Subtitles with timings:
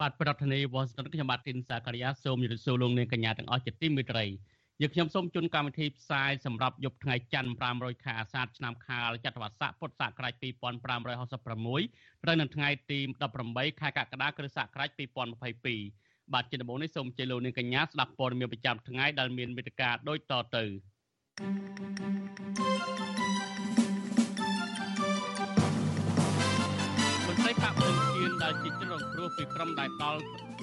[0.00, 4.24] បាទប្រធានាធិបតី Washington ខ្ញុំបាទទីនសាការីយ៉ាសូមជម្រាបសួរលោកអ្នកកញ្ញាទាំងអស់ជាទីមេត្រី
[4.80, 12.98] យើងខ្ញុំសូមជូនកម្មវិធីផ្សាយសម្រាប់យប់ថ្ងៃច័ន្ទ500ខែអាសាឍឆ្នាំខាលចត្វាស័កពុទ្ធសករាជ2566ត្រូវនៅថ្ងៃទី
[13.40, 14.90] 18ខែកក្កដាគ្រិស្តសករាជ
[15.60, 20.64] 2022បាទជាដំបូងនេះសូមជម្រាបលោកនាងកញ្ញាស្ដាប់ព័ត៌មានប្រចាំថ្ងៃដែលមានមេត្តាដូចតទៅ
[27.26, 30.20] មន្ត្រីបកភ្លឹ ងឈៀនដែលជាជនរងគ្រោះពីក្រុមដែលដល់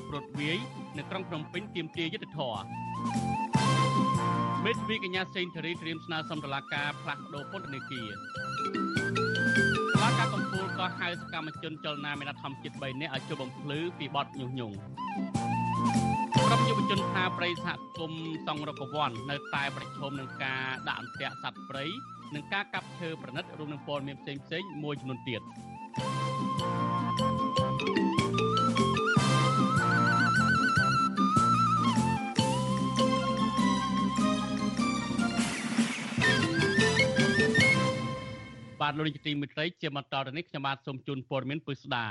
[0.07, 0.57] ព្រួតវាយ
[0.97, 2.65] នៅក្រុងភ្នំពេញទាមទារយុត្តិធម៌
[4.65, 8.09] មេធាវីកញ្ញាសេងធារីត្រៀមស្នើសុំតុលាការផ្លាស់ប្តូរពន្ធនាគារ
[9.93, 14.75] តុលាការកំពូលក៏ហៅសកម្មជនចលនាមេដាធម្មជាតិ3នាក់ឲ្យចូលបំភ្លឺពីបទញុះញង់
[16.45, 21.85] ក្រុមយុវជនថាប្រៃសហគមន៍សង្រកវ័ននៅតែប្រឈមនឹងការដាក់អន្ទាក់សត្វព្រៃ
[22.35, 25.41] និងការកាប់ឈើប្រណិតរួមនឹងពលមានផ្សេងផ្សេងមួយចំនួនទៀត
[38.81, 42.05] បាទលោកនាយកទីមេត្រីជាបន្តទៅនេះខ្ញុំបាទសូមជូនព័ត៌មានពិស្ដា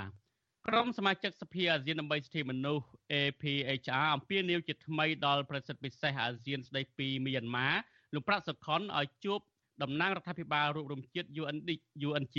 [0.69, 7.69] ក្រុមសមាជិកសភាអាស៊ានដើម្បីសិទ្ធិមនុស្ស APHR អំពាវនាវជាថ្មីដល់ប្រសិទ្ធពិសេសអាស៊ានស្ដីពីមីយ៉ាន់ម៉ា
[8.15, 9.41] លោកប្រាក់សុខុនឲ្យជួប
[9.83, 11.71] តំណាងរដ្ឋាភិបាលរួមរំជាតិ UND
[12.09, 12.37] UNG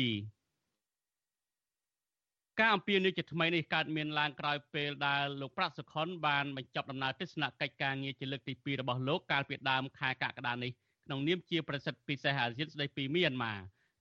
[2.59, 10.71] ការអំពាវនាវជាថ្មីនេះកើតមានឡើងក្រោយពេលដែលលោកប្រាក់សុខុនបានបញ្ចប់ដំណើរទស្សនកិច្ចការងារជាលើកទី2របស់លោកកាលពីដើមខែកក្កដានេះ
[11.05, 13.53] ក្នុងនាមជាប្រសិទ្ធពិសេសអាស៊ានស្ដីពីមីយ៉ាន់ម៉ា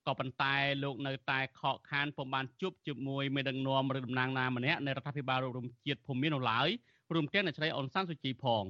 [0.07, 6.69] ក៏ប៉ុន្តែលោកនៅតែខកខានពុំបានជួបជាមួយមេដឹកនាំឬតំណាងណាម្នាក់នៃរដ្ឋាភិបាលរួមជាតិភូមិនៅឡើយ
[7.13, 8.65] រួមទាំងអ្នកស្រីអនសានសុជីផង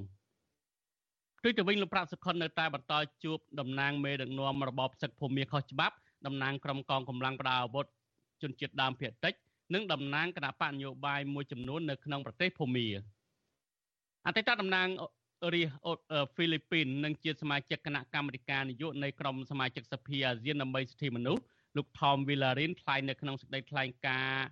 [1.44, 2.94] ដូចទៅវិញលោកប្រាក់សុខុននៅតែបន្ត
[3.24, 5.96] ជួបតំណាងមេដឹកនាំរបបសឹកភូមិខុសច្បាប់
[6.26, 7.86] តំណាងក្រុមកងកម្លាំងប្រដាអាវុធ
[8.42, 9.34] ជនជាតិដើមភាគតិច
[9.74, 12.86] និងតំណាងគណៈបកនយោបាយមួយចំនួននៅក្នុងប្រទេសភូមា
[14.26, 14.88] អតីតតំណាង
[15.54, 15.68] រាជ
[16.34, 21.42] ហ្វីលីពីននិងជាសមាជិកគណៈកម្មាធិការនយោបាយនៃក្រុមសមាជិកសភាអាស៊ានដើម្បីសិទ្ធិមនុស្ស
[21.76, 24.46] លោក Tom Villarin ថ្លែងនៅក្នុងសេចក្តីថ្លែងការណ៍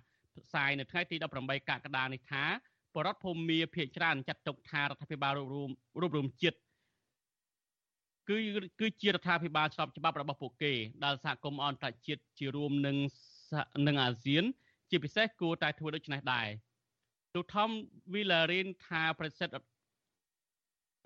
[0.45, 2.43] ផ្សាយនៅថ្ងៃទី18កក្កដានេះថា
[2.95, 5.69] បរដ្ឋភូមិភាគច្រើនចាត់ទុកថារដ្ឋាភិបាលរួម
[6.01, 6.57] រួមរួមជាតិ
[8.29, 8.37] គឺ
[8.79, 12.97] គឺជារដ្ឋាភិបាលស្របច្បាប់របស់ពួកគេដែលសហគមន៍អន្តរជាតិជារួមនឹង
[13.87, 14.43] នឹងអាស៊ាន
[14.89, 16.47] ជាពិសេសគួរតែធ្វើដូច្នេះដែរ
[17.33, 17.69] លោក Tom
[18.13, 19.55] Villarin ថាប្រសិទ្ធ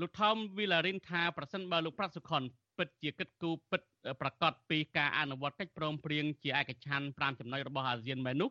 [0.02, 2.42] លោកថោមវីឡារិនថាប្រសិនបើលោកប្រាក់សុខុន
[2.78, 3.82] ពិតជាគិតគូរពិត
[4.22, 8.50] ប្រកាសពីការអនុវត្តកិច្ចព្រមព្រៀងជាឯកច្ឆ័ន្ទ5ចំណុចរបស់អាស៊ានមែននោះ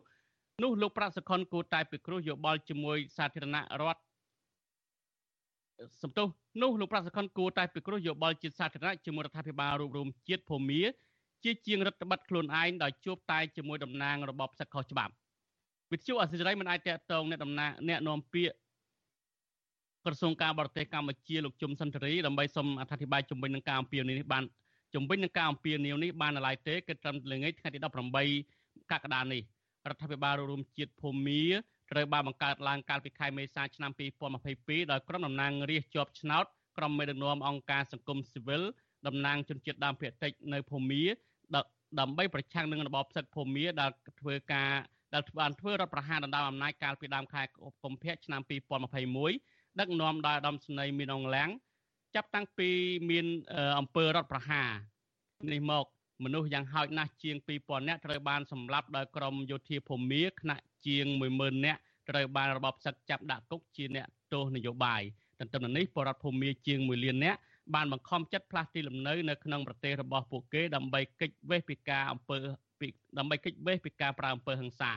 [0.63, 4.01] នោះលោកប្រាក់សុខុនគួរតែពិគ្រោះយោបល់ជាមួយសាធារណរដ្ឋ
[6.01, 6.27] សំទោស
[6.61, 10.81] នោះលោកប្រាក់សុខុនគួរតែពិគ្រោះយោបល់ជាសាធារណៈជាមួយរដ្ឋាភិបាលរួមរួមជាតិភូមា
[11.43, 15.13] ជាជាងរដ្ឋបတ်ខ្លួនឯងដោយជួបតែជាមួយតំណាងរបបសឹកខុសច្បាប់
[15.91, 18.55] វិទ្យុអសិរ័យមិនអាចតកតងអ្នកតំណាងអ្នកនាំពាក្យ
[20.05, 24.43] ក្រសួងការបរទេសកម្ពុជាលោកជុំសុនធរីដើម្បីសូមអធិប្បាយជំវិញនឹងការអំពាវនាវនេះបាន
[24.95, 27.79] ជំវិញនឹងការអំពាវនាវនេះបានឡើយទេគឺត្រឹមល្ងាចថ្ងៃទី
[28.29, 29.41] 18កក្កដានេះ
[29.89, 31.43] រដ្ឋាភិបាលរួមជាតិភូមា
[31.91, 33.91] ត្រូវបានបង្កើតឡើងកាលពីខែមេសាឆ្នាំ
[34.41, 36.45] 2022ដោយក្រុមតំណាងរាស្ត្រជាប់ឆ្នោត
[36.77, 38.61] ក្រុមមេដឹកនាំអង្គការសង្គមស៊ីវិល
[39.07, 41.03] តំណាងជនជាតិដើមភាគតិចនៅភូមា
[41.99, 44.71] ដើម្បីប្រឆាំងនឹងរបបផ្សិតភូមាដែលធ្វើការ
[45.13, 47.41] ដែលបានធ្វើរដ្ឋប្រហារដណ្ដើមអំណាចកាលពីដើមខែ
[47.83, 48.41] កុម្ភៈឆ្នាំ
[49.05, 51.49] 2021 ដឹកនាំដោយអាដាមស្នីមានអងឡាំង
[52.15, 52.69] ចាប់តាំងពី
[53.09, 53.25] មាន
[53.79, 54.69] អង្គើរដ្ឋប្រហារ
[55.53, 55.85] នេះមក
[56.23, 61.05] មនុស្សយ៉ាងហោចណាស់ជាង2000នាក់ត្រូវបានសម្លាប់ដោយក្រុមយោធាភូមាខ្នាក់ជាង
[61.37, 61.79] 10000នាក់
[62.09, 65.01] ត្រូវបានរបបសឹកចាប់ដាក់គុកជាអ្នកទោសនយោបាយ
[65.39, 67.39] ទន្ទឹមនឹងនេះបរដ្ឋភូមាជាង1លាននាក់
[67.75, 72.37] បានបង្ខំចិត្តផ្លាស់ទីលំនៅនៅក្នុងប្រទេសរបស់ពួកគេដើម្បីគេចវេះពីការអំពើ
[73.17, 74.93] ដើម្បីគេចវេះពីការប្រើអំពើហិង្សា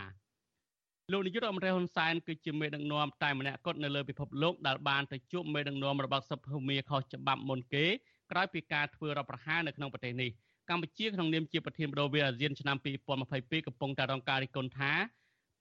[1.10, 7.84] លោកនាយករដ្ឋមន្ត្រីហ៊ុនសែនគឺជាមេដឹកនាំតែម្នាក់គត់នៅលើពិភពលោកដែលបានទៅជួបមេដឹកនាំរបស់សភូមាខុសច្បាប់មុនគេ
[8.31, 10.31] ក្រោយពីការធ្វើរដ្ឋប្រហារនៅក្នុងប្រទេសនេះ
[10.70, 12.76] កម្ពុជាក្នុងនាមជាប្រធានបដូវអាស៊ានឆ្នាំ
[13.22, 14.93] 2022កំពុងតែរងការរិះគន់ថា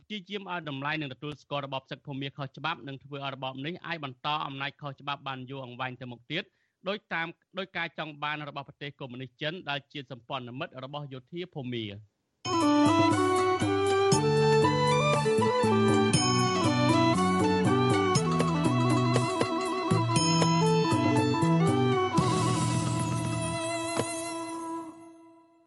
[0.10, 6.44] ជាជាមឲ្យតម្លៃនឹងទទួលស្គាល់របបសឹកភូមិខុសច្បាប់និងធ្វើឲ្យរបបនេះអាចបន្តអំណាចខុសច្បាប់បានយូរអង្វែងទៅមុខទៀត
[6.88, 7.28] ដោយតាម
[7.58, 11.84] ដោយការចង់បានរបស់ប្រទេសកុម្មុយនីសចិនដែលជាសម្ព័ន្ធមិត្តរបស់យោធាភូមិ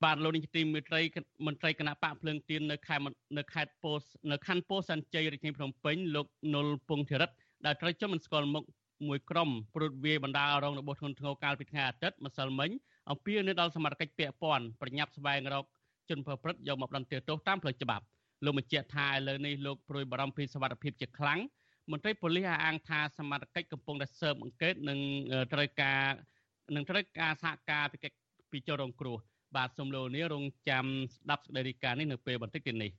[0.05, 1.01] បាទលោកនាយកទីមេត្រី
[1.47, 3.05] មន្ត្រីគណៈបកភ្លើងទៀននៅខេត្ត
[3.39, 7.31] នៅខេត្តពោធិ៍នៅខណ្ឌពោធិ៍សែនជ័យរាជធានីភ្នំពេញលោកនុលពងធិរិត
[7.67, 8.65] ដែលត្រូវចុះមិនស្គាល់មុខ
[9.09, 12.71] មួយក្រុមព្រួតវាយបណ្ដារងរបួសធ្ងន់ធ្ងរកាលពីថ្ងៃអាទិត្យម្សិលមិញ
[13.11, 15.65] អំពាវនាវដល់សមាជិកពាក់ព័ន្ធប្រញាប់ស្វែងរក
[16.09, 18.05] ជនប្រព្រឹត្តយកមកដន្ទាទោសតាមផ្លូវច្បាប់
[18.45, 21.41] លោកបញ្ជាក់ថាឥឡូវនេះលោកព្រួយបារម្ភពីសវត្ថិភាពជាខ្លាំង
[21.91, 24.99] មន្ត្រីប៉ូលីសអាងថាសមាជិកកំពុងតែស៊ើបអង្កេតនិង
[25.53, 26.03] ត្រូវការ
[26.75, 27.99] នឹងត្រូវការសហការពី
[28.53, 29.19] ពីចរងគ្រោះ
[29.57, 32.91] បាទសូមលោកនាងរងចាំស្ដាប់សេចក្តីរាយការណ៍នេះនៅពេលបន្តិចទៀតនេះ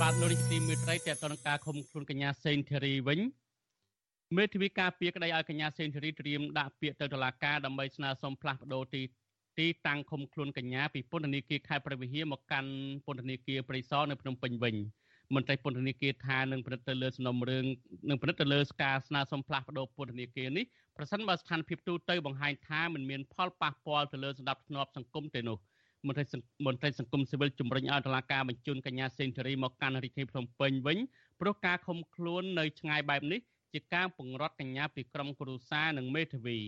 [0.00, 3.20] បាទលោកនាយកទីមេត្រីតើតើនឹងការឃុំខ្លួនកញ្ញាសេងធីរីវិញ
[4.36, 9.02] មេធាវីការពារក្តីឲ្យកញ្ញាសេងធីរីត្រៀមដាក់ពាក្យទៅតុលាការដើម្បីស្នើសុំផ្លាស់ប្តូរទី
[9.60, 12.70] ទីតាំងឃុំខ្លួនកញ្ញាពីពន្ធនាគារខេត្តព្រះវិហារមកកាន់
[13.06, 14.76] ពន្ធនាគារព្រៃសរនៅភ្នំពេញវិញ
[15.34, 17.64] មន្ត្រីពន្ធនាគារថានឹងពិនិត្យទៅលើសំណុំរឿង
[18.08, 20.64] នឹងពិនិត្យទៅលើការស្នើសុំផ្លាស់ប្តូរពន្ធនាគារនេះ
[20.96, 25.58] ប្រសិនបើស្ថានភាពទូទៅបង្ហាញថាមិនមានផលប៉ះពាល់ទៅលើសន្តិភាពសង្គមទេនោះ
[26.06, 26.24] មន្ត្រី
[26.66, 30.98] មន្ត្រីសង្គមស៊ីវិលជំរុញឲ្យតុលាការបញ្ជូនកញ្ញាសេងធារីមកកាន់រាជធានីភ្នំពេញវិញ
[31.40, 33.40] ព្រោះការឃុំខ្លួននៅឆ្ងាយបែបនេះ
[33.72, 36.58] ជាការពង្រត់កញ្ញាពីក្រុមគ្រួសារនិងមេធាវី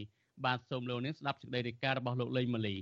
[0.44, 2.76] បាទសូមលោកនាងស្ដាប់សេចក្តីរាយការណ៍របស់លោកលេងម៉ាលី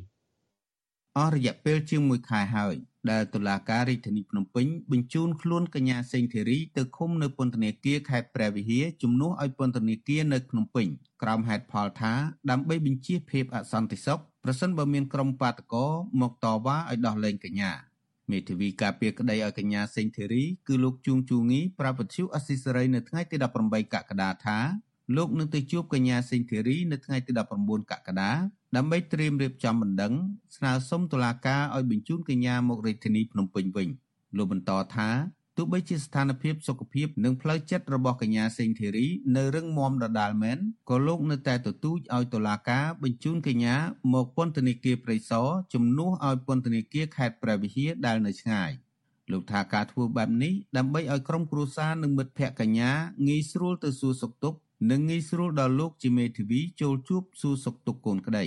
[1.19, 2.77] អស់រយៈពេលជាង1ខែហើយ
[3.11, 10.87] ដែលតុលាការរាជធានីភ្នំពេញបញ្ជូនខ្លួនកញ្ញាសេងធីរីទៅឃុំនៅពន្ធនាគារខេត្តព្រះវិហារជំនួសឲ្យពន្ធនាគារនៅភ្នំពេញ
[11.23, 12.13] ក្រោមហេតុផលថា
[12.51, 15.87] ដើម្បីបញ្ជៀសភាពអសន្តិសុខប្រសិនបើមានក្រុមបាតកោ
[16.21, 17.73] មកតវ៉ាឲ្យដោះលែងកញ្ញា
[18.31, 24.59] មេធាវីការពារក្តីឲ្យកញ្ញាសេងធីរីគឺលោកជួងជូងីប្រាប់វិទ្យុអស៊ីសេរីនៅថ្ងៃទី18កក្កដាថា
[25.17, 28.33] លោកនឹងទៅជួបកញ្ញាសេងធីរីនៅថ្ងៃទី19កក្កដា
[28.77, 30.15] ដើម្បីត្រៀមរៀបចំបណ្ដឹង
[30.57, 33.89] ស្នើសុំតុលាការឲ្យបញ្ជូនកញ្ញាមករាជធានីភ្នំពេញវិញ
[34.37, 35.11] លោកបន្តថា
[35.57, 40.59] ទោះបីជាស្ថានភាពសុខភាពនិងផ្លូវចិត្តរបស់កញ្ញាសេងធីរីនៅរឹងមាំដដាលមែន
[40.91, 43.77] ក៏លោកនៅតែទទូចឲ្យតុលាការបញ្ជូនកញ្ញា
[44.15, 48.71] មកពន្ធនាគារព្រៃសរជំនួសឲ្យពន្ធនាគារខេត្តព្រះវិហារដែលនៅឆ្ងាយ
[49.33, 52.91] លោកថាការធ្វើបែបនេះដើម្បីឲ្យក្រុមគ្រួសារនិងមិត្តភ័ក្តិកញ្ញា
[53.29, 58.45] ងាយស្រួលទៅសួរសុខទុក្ខ និងងាយស្រួលដល់លោកជាមេធាវីចូលជួបសួរសុខទុក្ខកូនក្តី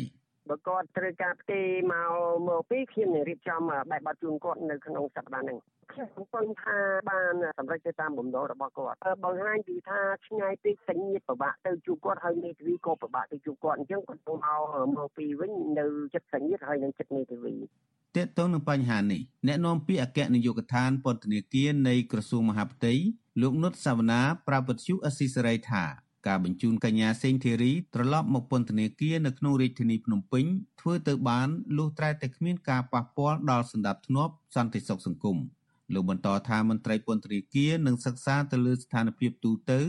[0.49, 1.61] បើគាត់ត្រូវការផ្ទេ
[1.93, 2.11] មក
[2.47, 5.57] មកពីខ្ញុំនឹងរៀបចំបែបបទជូនគាត់នៅក្នុងសប្តាហ៍នេះ
[5.93, 6.77] ខ្ញុំសង្ឃឹមថា
[7.09, 14.61] បានសម្រេចទៅតាមបំណងរបស់គាត់បង្ហាញពីថាឆ្ងាយពេកសញ្ញាពិបាកទៅជួបគាត់ហើយមេធាវីក៏ពិបាកទៅជួបគាត់អញ្ចឹងគាត់ទៅមក
[14.97, 17.53] មកពីវិញនៅចិត្តសញ្ញាហើយនឹងចិត្តមេធាវី
[18.15, 22.93] តើតើនឹងបញ្ហានេះអ្នកនាំពាក្យអគ្គនាយកដ្ឋានពន្ធនាគារនៃក្រសួងមហាផ្ទៃ
[23.41, 25.83] លោកនុតសាវណ្ណាប្រាប់វិទ្យុអស៊ីសេរីថា
[26.27, 30.45] ការបញ្ជូនកញ្ញាសេងធីរីត្រឡប់មកពន្ធនាគារនៅក្នុងរាជធានីភ្នំពេញ
[30.81, 31.47] ធ្វើទៅបាន
[31.77, 35.37] លុះត្រាតែគ្មានការប៉ះពាល់ដល់សន្តិភាពសន្តិសុខសង្គម
[35.93, 39.81] លោកបន្តថាមន្ត្រីពន្ធនាគារនឹងសិក្សាទៅលើស្ថានភាពទូទៅ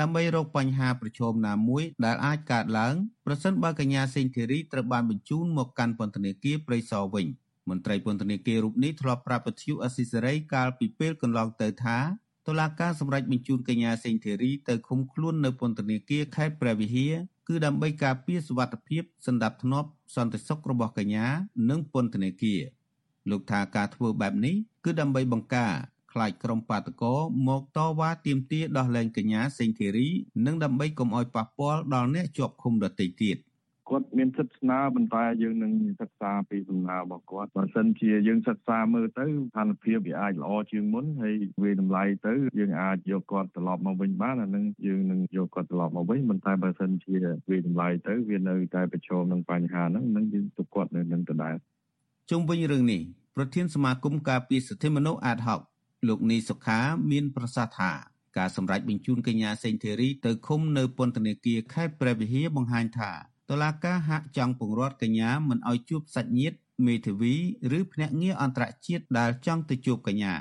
[0.00, 2.94] ដើម្បីរកបញ្ហាប្រឈមណាមួយដែលអាចកើតឡើង
[3.26, 7.26] ប្រសិនបើកញ្ញាសេងធីរីត្រូវបានបញ្ជូនមកកាន់ពន្ធនាគារព្រៃសរវិញ
[7.70, 11.98] មន្ត្រីពន្ធនាគាររូបនេះធ្លាប់ប្រាប់ពធ្យុអស៊ីសេរីកាលពីពេលកន្លងទៅថា
[12.46, 17.14] តុលាការសម្រេចបញ្ជូនកញ្ញាសេងធីរីទៅឃុំខ្លួននៅពន្ធនាគារខេត្តព្រះវិហារ
[17.48, 19.84] គឺដើម្បីការពារសុវត្ថិភាពសន្តិភាព
[20.16, 21.26] សន្តិសុខរបស់កញ្ញា
[21.70, 22.60] និងពន្ធនាគារ
[23.30, 25.72] លោកថាការធ្វើបែបនេះគឺដើម្បីបង្ការ
[26.12, 27.16] ខ្លាចក្រុមបាតកោ
[27.48, 30.08] មកតវ៉ាទាមទារដោះលែងកញ្ញាសេងធីរី
[30.46, 33.36] និងដើម្បីកុំឲ្យប៉ះពាល់ដល់អ្នកជាប់ឃុំដទៃទៀត។
[33.90, 47.14] គាត់មានសិទ្ធិស្នើប៉ុន្តែយើងនឹងសិក្សាពីសំណើរបស់គាត់បើសិនជាយើងសិក្សាមើលទៅស្ថានភាពវាអាចល្អជាងមុនហើយវាតម្លៃទៅយើងអាចយកគាត់ត្រឡប់មកវិញបានអានឹងយើងនឹងយកគាត់ត្រឡប់មកវិញប៉ុន្តែបើសិនជា
[47.50, 51.56] វាតម្លៃទៅវានៅតែប្រឈមនឹងបញ្ហាហ្នឹងនឹងយើងទុកគាត់នៅនឹងដដែល
[52.30, 53.02] ជុំវិញរឿងនេះ
[53.36, 55.60] ប្រធានសមាគមការពារសិទ្ធិមនុស្សអាតហុក
[56.08, 56.78] លោកនីសុខា
[57.10, 57.92] មានប្រសាសន៍ថា
[58.38, 63.12] ការសម្រេចបញ្ជូនកញ្ញាសេងធីរីទៅឃុំនៅពន្ធនាគារខេត្តព្រះវិហារបង្ហាញថា
[63.50, 67.34] តុលាការហាក់ចង់ពង្រត់កញ្ញាមិនឲ្យជួបសាច់ញាតិមេធាវី
[67.78, 70.34] ឬភ្នាក់ងារអន្តរជាតិដែលចង់ទៅជួបកញ្ញា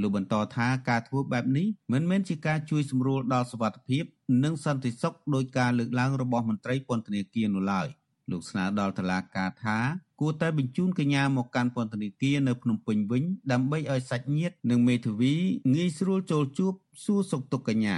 [0.00, 4.04] លោកបន្តថាការធ្វើបែបនេះមិនមែនជាការជួយសម្រួលដល់សុវត្ថិភាព
[4.44, 7.88] និងសន្តិសុខដោយការលើកឡើងរបស់មន្ត្រីពន្ធនាគារនោះឡើយ
[8.30, 9.78] លោកស្នើដល់តុលាការថា
[10.20, 13.22] គួរតែបញ្ជូនកញ្ញាមកកាន់ពន្ធនាគារនៅភ្នំពេញវិញ
[13.52, 15.34] ដើម្បីឲ្យសាច់ញាតិនិងមេធាវី
[15.74, 16.72] ងាយស្រួលចូលជួប
[17.04, 17.96] សួរសុខទុក្ខកញ្ញា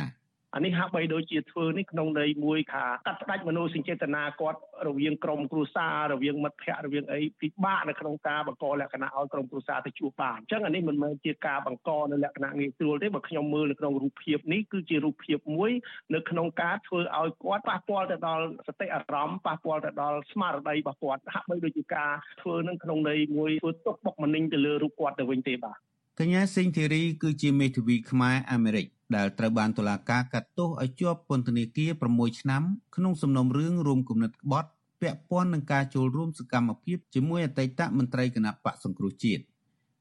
[0.54, 15.70] អានេះហាក់បីដូចជាធ្វើនេះក្នុងន័យមួយថាកាត់ផ្ដាច់មនោសញ្ចេតនាគាត់រវាងក្រុមគ្រួសាររវាងមិត្តភ័ក្តិរវាងអីពិបាកនៅក្នុងការបង្កលក្ខណៈឲ្យក្រុមគ្រួសារទៅជួបបានអញ្ចឹងអានេះមិនមែនជាការបង្កនៅលក្ខណៈងាយស្រួលទេបើខ្ញុំមើលនៅក្នុងរូបភាពនេះគឺជារូបភាពមួយ
[16.14, 22.12] នៅក្នុងការធ្វើឲ្យគាត់ប៉ះពាល់ទៅដល់សតិអារម្មណ៍ប៉ះពាល់ទៅដល់ស្មារតីរបស់គាត់ហាក់បីដូចជាការ
[22.42, 25.76] ធ្វើនឹងក្នុងន័យមួយធ្វើទុកបុកម្នេញទៅលើរូបគាត់ទៅវិញទេបាទ
[26.20, 28.86] កញ្ញាសេងធីរីគឺជាមេធាវីខ្មែរអាមេរិក
[29.16, 32.62] ដែលត្រូវបានតុលាការកាត់ទោសឲ្យជាប់ពន្ធនាគារ6ឆ្នាំ
[32.96, 34.68] ក្នុងសំណុំរឿងរួមគំនិតក្បត់
[35.00, 39.42] ពាក់ព័ន្ធនឹងការចូលរួមសកម្មភាពជាមួយអតីតមន្ត្រីគណៈបកសង្គ្រោះជាតិ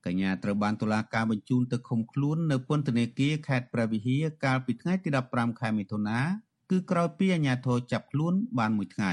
[0.05, 6.19] កញ្ញាត្រូវបានតុលាការបញ្ជូនទៅឃុំខ្លួននៅពន្ធនាគារខេត្តព្រះវិហារកាលពីថ្ងៃទី15ខែមិថុនា
[6.71, 9.11] គឺក្រោយពីអាជ្ញាធរចាប់ខ្លួនបានមួយថ្ងៃ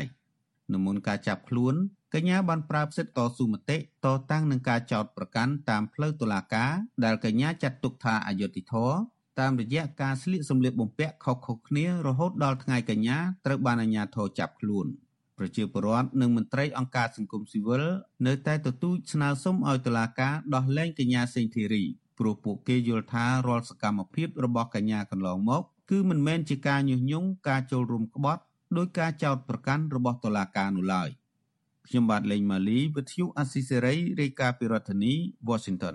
[0.73, 1.75] នៅមុនការចាប់ខ្លួន
[2.15, 6.73] កញ្ញាបានប្រើសិទ្ធិតស៊ូមតិតតាំងនឹងការចោទប្រកាន់តាមផ្លូវតុលាការ
[7.05, 14.89] ដែលកញ្ញាចាត់ទុកថាអយុត្តិធម៌ តាមរយៈការស្លៀកសម្លៀកបំពាក់ខុសៗគ្នារហូតដល់ថ្ងៃកញ្ញាត្រូវបានអាជ្ញាធរចាប់ខ្លួន។
[15.39, 17.85] ប្រជាពលរដ្ឋនិងមន្ត្រីអង្គការសង្គមស៊ីវិល
[18.27, 21.85] នៅតែទទូចស្នើសុំឲ្យតុលាការដោះលែងកញ្ញាសេងធីរី
[22.19, 28.43] ព្រោះពួកគេយល់ថារាល់សកម្មភាពរបស់កញ្ញាកន្លងមកគឺមិនមែនជាការញុះញង់ការចូលរួមក្បត់
[28.77, 31.09] ដោយការចោទប្រកាន់របស់តុលាការនោះឡើយ
[31.87, 35.13] ខ្ញុំបាទលេងម៉ាលីវិទ្យុអស៊ីសេរីរាយការណ៍ពីរដ្ឋធានី
[35.49, 35.95] Washington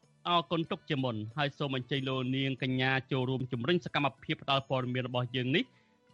[0.27, 5.63] អរគុណទុកជាមុនហើយសូមអញ្ជើញលោកនាងកញ្ញាចូលរួមជំរុញសកម្មភាពផ្តល់ព័ត៌មានរបស់យើងនេះ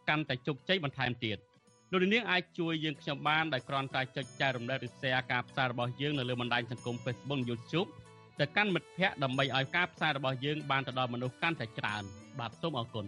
[0.10, 1.38] កាន់តែជោគជ័យបន្ថែមទៀត
[1.92, 7.90] លោកនាងអាចជួយយើងខ្ញុំបានដោយគ្រាន់តែចុចចែករំលែកឬ share ការផ្សាយរបស់យើងនៅលើបណ្ដាញសង្គម Facebook YouTube
[8.40, 12.04] ទៅកាន់មិត្តភ័ក្តិដើម្បីឲ្យការផ្សាយរបស់យើងបានទៅដល់មនុស្សកាន់តែច្រើន
[12.40, 13.06] បាទសូមអរគុណ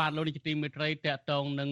[0.00, 1.70] បាទលោកនាយកទីមេត្រីតកតងនឹង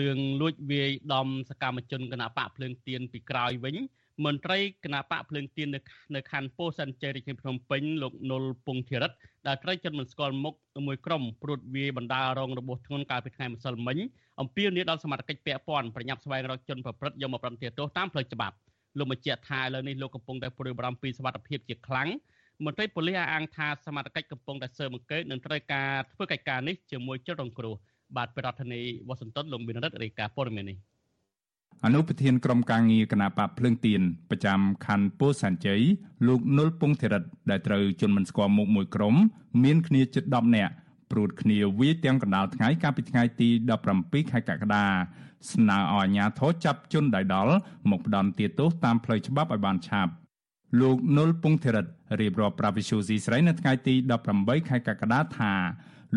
[0.00, 3.76] រឿងលួចវាយដំសកម្មជនគណៈបកភ្លើងទៀនពីក្រោយវិញ
[4.24, 5.80] មន្ត្រីគណៈបកភ្លើងទៀននៅ
[6.14, 9.12] នៅខណ្ឌពោធិ៍សិនជ័យរាជធានីភ្នំពេញលោកនុលពងធីរិត
[9.46, 10.54] ដែលត្រូវចិត្តមិនស្គាល់មុខ
[10.86, 13.98] មួយក្រុមព្រួតវាយបណ្ដារងរបួសធ្ងន់កាលពីថ្ងៃម្សិលមិញ
[14.40, 18.56] អំពាវនាវដល់សមាជិកពាក់ព័ន្ធប្រញាប់ស្វែងរកជនប្រព្រឹត្តយកមកប្រន្ទាទោសតាមផ្លូវច្បាប់
[18.98, 22.08] លោកបញ្ជាក់ថាឥឡូវនេះលោកកំពុងតែព្រួយបារម្ភពីសុវត្ថិភាពជាខ្លាំង
[22.64, 27.74] មន្ត្រីប៉ូលីសអះអាងថាសមត្ថកិច្ចកំពុងតែស៊ើបអង្កេតនិងត្រូវការធ្វើកិច្ចការនេះជាមួយជនរងគ្រោះ
[28.16, 30.76] បាទប្រធានាធិបតីវ៉ាស៊ីនតោនលោកមានរិទ្ធរាយការណ៍ព័ត៌មាននេះ
[31.84, 35.82] អនុប្រធានក្រុមការងារគណៈបកភ្លើងទៀនប្រចាំខណ្ឌពោធិ៍សែនជ័យ
[36.26, 39.14] លោកនុលពងធិរិតដែលត្រូវជន់មិនស្គាល់មុខមួយក្រុម
[39.64, 40.72] មានគ្នាជិត10នាក់
[41.10, 43.48] ព្រួតគ្នាវាយទាំងកណ្ដាលថ្ងៃកាលពីថ្ងៃទី
[43.90, 44.84] 17ខែកក្កដា
[45.52, 47.54] ស្នើឲ្យអាជ្ញាធរចាប់ជនដៃដល់
[47.90, 50.12] មកផ្ដន់ទោសតាមផ្លូវច្បាប់ឲ្យបានឆាប់
[50.80, 51.86] លោកនុលពងធិរិត
[52.20, 53.94] រៀបរាប់ប្រាវិសុយស៊ីស្រីនៅថ្ងៃទី
[54.32, 55.54] 18ខែកក្កដាថា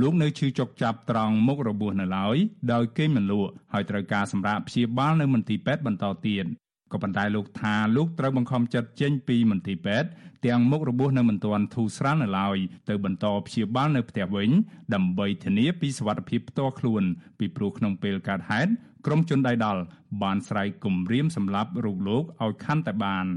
[0.02, 2.38] លោកនៅឈឺចុកចាប់ត្រង់មុខរបួសនៅឡើយ
[2.74, 6.46] ដោយគេមិនលក់ហើយត្រូវការសម្រាប់ព្យាបាលនៅមន្ទីរពេទ្យបន្តទៀត
[6.92, 10.10] ក៏ប៉ុន្តែលោកថាលោកត្រូវបង្ខំចិត្តចេញពីមន្ទីរពេទ្យ
[10.46, 12.58] ទាំងមុខរបួសនៅមិនទាន់ធូរស្រាលនៅឡើយ
[12.90, 14.50] ទៅបន្តព្យាបាលនៅផ្ទះវិញ
[14.94, 17.04] ដើម្បីធានាពីសុវត្ថិភាពផ្ទាល់ខ្លួន
[17.40, 18.72] ពីព្រោះក្នុងពេលកើតហេតុ
[19.06, 19.82] ក្រុមជនដៃដល់
[20.24, 23.28] បានស្រែកគំរាមសម្លាប់រូបលោកឲ្យខាន់តែបាន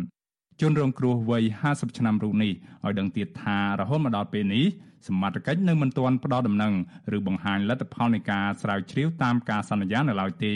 [0.65, 2.53] ជនរងគ្រោះវ័យ50ឆ្នាំរូបនេះ
[2.85, 4.65] ឲ្យដឹងទៀតថារហូតមកដល់ពេលនេះ
[5.07, 6.73] សមត្ថកិច្ចនៅមិនទាន់ផ្ដល់ដំណឹង
[7.17, 10.53] ឬបង្ហាញលទ្ធផលនៃការស្រាវជ្រាវតាមការសន្យានៅឡើយទេ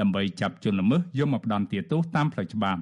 [0.00, 2.80] ដើម្បីចាប់ជនល្មើសយកមកផ្ដន្ទាទោសតាមផ្លូវច្បាប់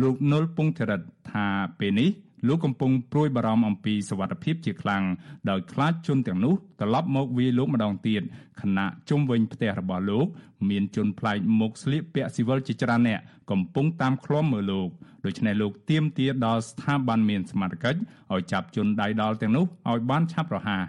[0.00, 1.00] លោកនុលពងធរិត
[1.30, 1.46] ថា
[1.78, 2.10] ពេលនេះ
[2.48, 5.02] លោកកំពុងព្រួយបារម្ភអំពីសវត្ថភាពជាខ្លាំង
[5.50, 8.22] ដោយខ្លាចជនទាំងនោះត្រឡប់មកវាយលោកម្ដងទៀត
[8.60, 10.26] ខណៈជុំវិញផ្ទះរបស់លោក
[10.70, 14.88] មានជនប្លែកមុខស្លៀកពាក់ស៊ីវិលជាច្រើនអ្នកកំពុងតាមឃ្លាំមើលលោក
[15.24, 17.98] ដូច្នេះលោកទាមទារដល់ស្ថាប័នមានសមត្ថកិច្ច
[18.32, 20.82] ឲ្យចាប់ជនដៃដល់ទាំងនោះឲ្យបានឆាប់រហ័ស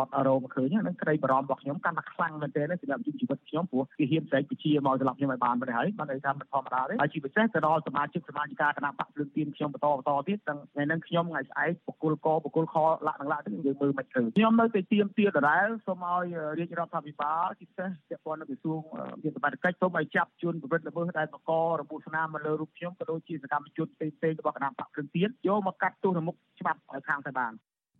[0.00, 12.76] គាត់រមឃើញនឹងក្តីបារម្ភរបស់ខ្ញុំកាន់តែខ្លាំងមែនទែនសម្រាប់ជីវិតខ្ញុំព្រោះគេហ៊ានស្រែកពជាមកសម្រាប់ខ្ញុំឲ្យបានទៅហើយបានន័យថាមិនធម្មតាទេហើយជាពិសេសទៅដល់សមាជិកសមាជិកាគណៈបកភ្លើងទៀនខ្ញុំបន្តបន្តទៀតទាំងថ្ងៃនេះខ្ញុំថ្ងៃស្អែកបកគលកបកគលខ
[13.06, 16.24] លាក់នឹងលាក់ទៅយើងមើលមិនឃើញខ្ញុំនៅតែទៀមទាដដែលសូមឲ្យ
[16.58, 18.80] រាជរដ្ឋាភិបាលជាពិសេសពាក់ព័ន្ធនឹងក្រសួង
[19.22, 27.52] មានសមត្ថកិច្ចសូមឲ្យចាប់ជនប្រព្រឹត្តល្មើសដែលបករបួសស្នាមមកលើរូបខ្ញុំក៏ដូចជាសកម្មជនផ្សេងៗរបស់គណៈបកភ្លើងទៀនយកមកកាត់ទោសនៅមុខច្បាប់ឲ្យខាងទៅបាន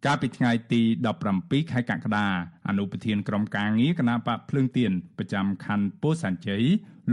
[0.06, 0.82] កាលពីថ្ងៃទី
[1.26, 2.26] 17ខែកក្កដា
[2.68, 6.64] អនុប្រធានក្រុមការងារគណៈបកភ្លើងទៀនប្រចាំខណ្ឌពោធិ៍សែនជ័យ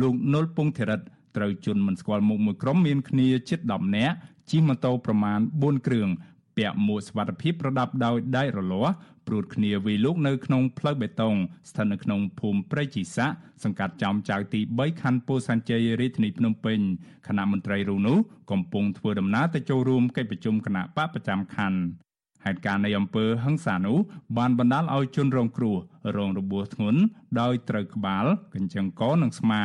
[0.01, 1.01] លោកនុលពងធរិត
[1.37, 4.15] ត្រូវជន់មិនស្គាល់មុខមួយក្រុមមានគ្នាជិត10នាក់
[4.51, 6.09] ជិះម៉ូតូប្រមាណ4គ្រឿង
[6.57, 8.93] ពាក់មួកសុវត្ថិភាពប្រដាប់ដោយដែករលាស់
[9.27, 11.35] ព្រួតគ្នាវាយលុកនៅក្នុងផ្លូវបេតុង
[11.69, 16.79] ស្ថិតនៅក្នុងភូមិព្រៃជីសាក់សង្កាត់ចំចៅទី3ខណ្ឌពោធិ៍សែនជ័យរាជធានីភ្នំពេញ
[17.27, 18.17] គណៈមន្ត្រីរូនោះ
[18.51, 22.06] កំពុងធ្វើដំណើរទៅចូលរួមកិច្ចប្រជុំគណៈបកប្រចាំខណ្ឌ
[22.47, 23.97] ហេតុការណ៍នៃអំពើហិង្សានោះ
[24.37, 25.77] បានបណ្ដាលឲ្យជនរងគ្រោះ
[26.17, 27.01] រងរបួសធ្ងន់
[27.41, 28.25] ដោយត្រូវក្បាល
[28.55, 29.61] កញ្ចឹងកនិងស្មា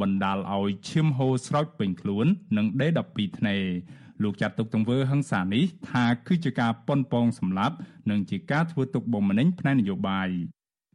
[0.00, 3.64] បណ្ដាលឲ្យឈាមហូរស្រោចពេញខ្លួន និងដេ12ធ្នេរ
[4.22, 7.76] លោកចាត់ទុកទង្វើហិង្សានេះថាគឺជាការប៉ុនប៉ងសម្លាប់
[8.10, 10.28] និងជាការធ្វើទុកបុកម្នេញផ្នែកនយោបាយ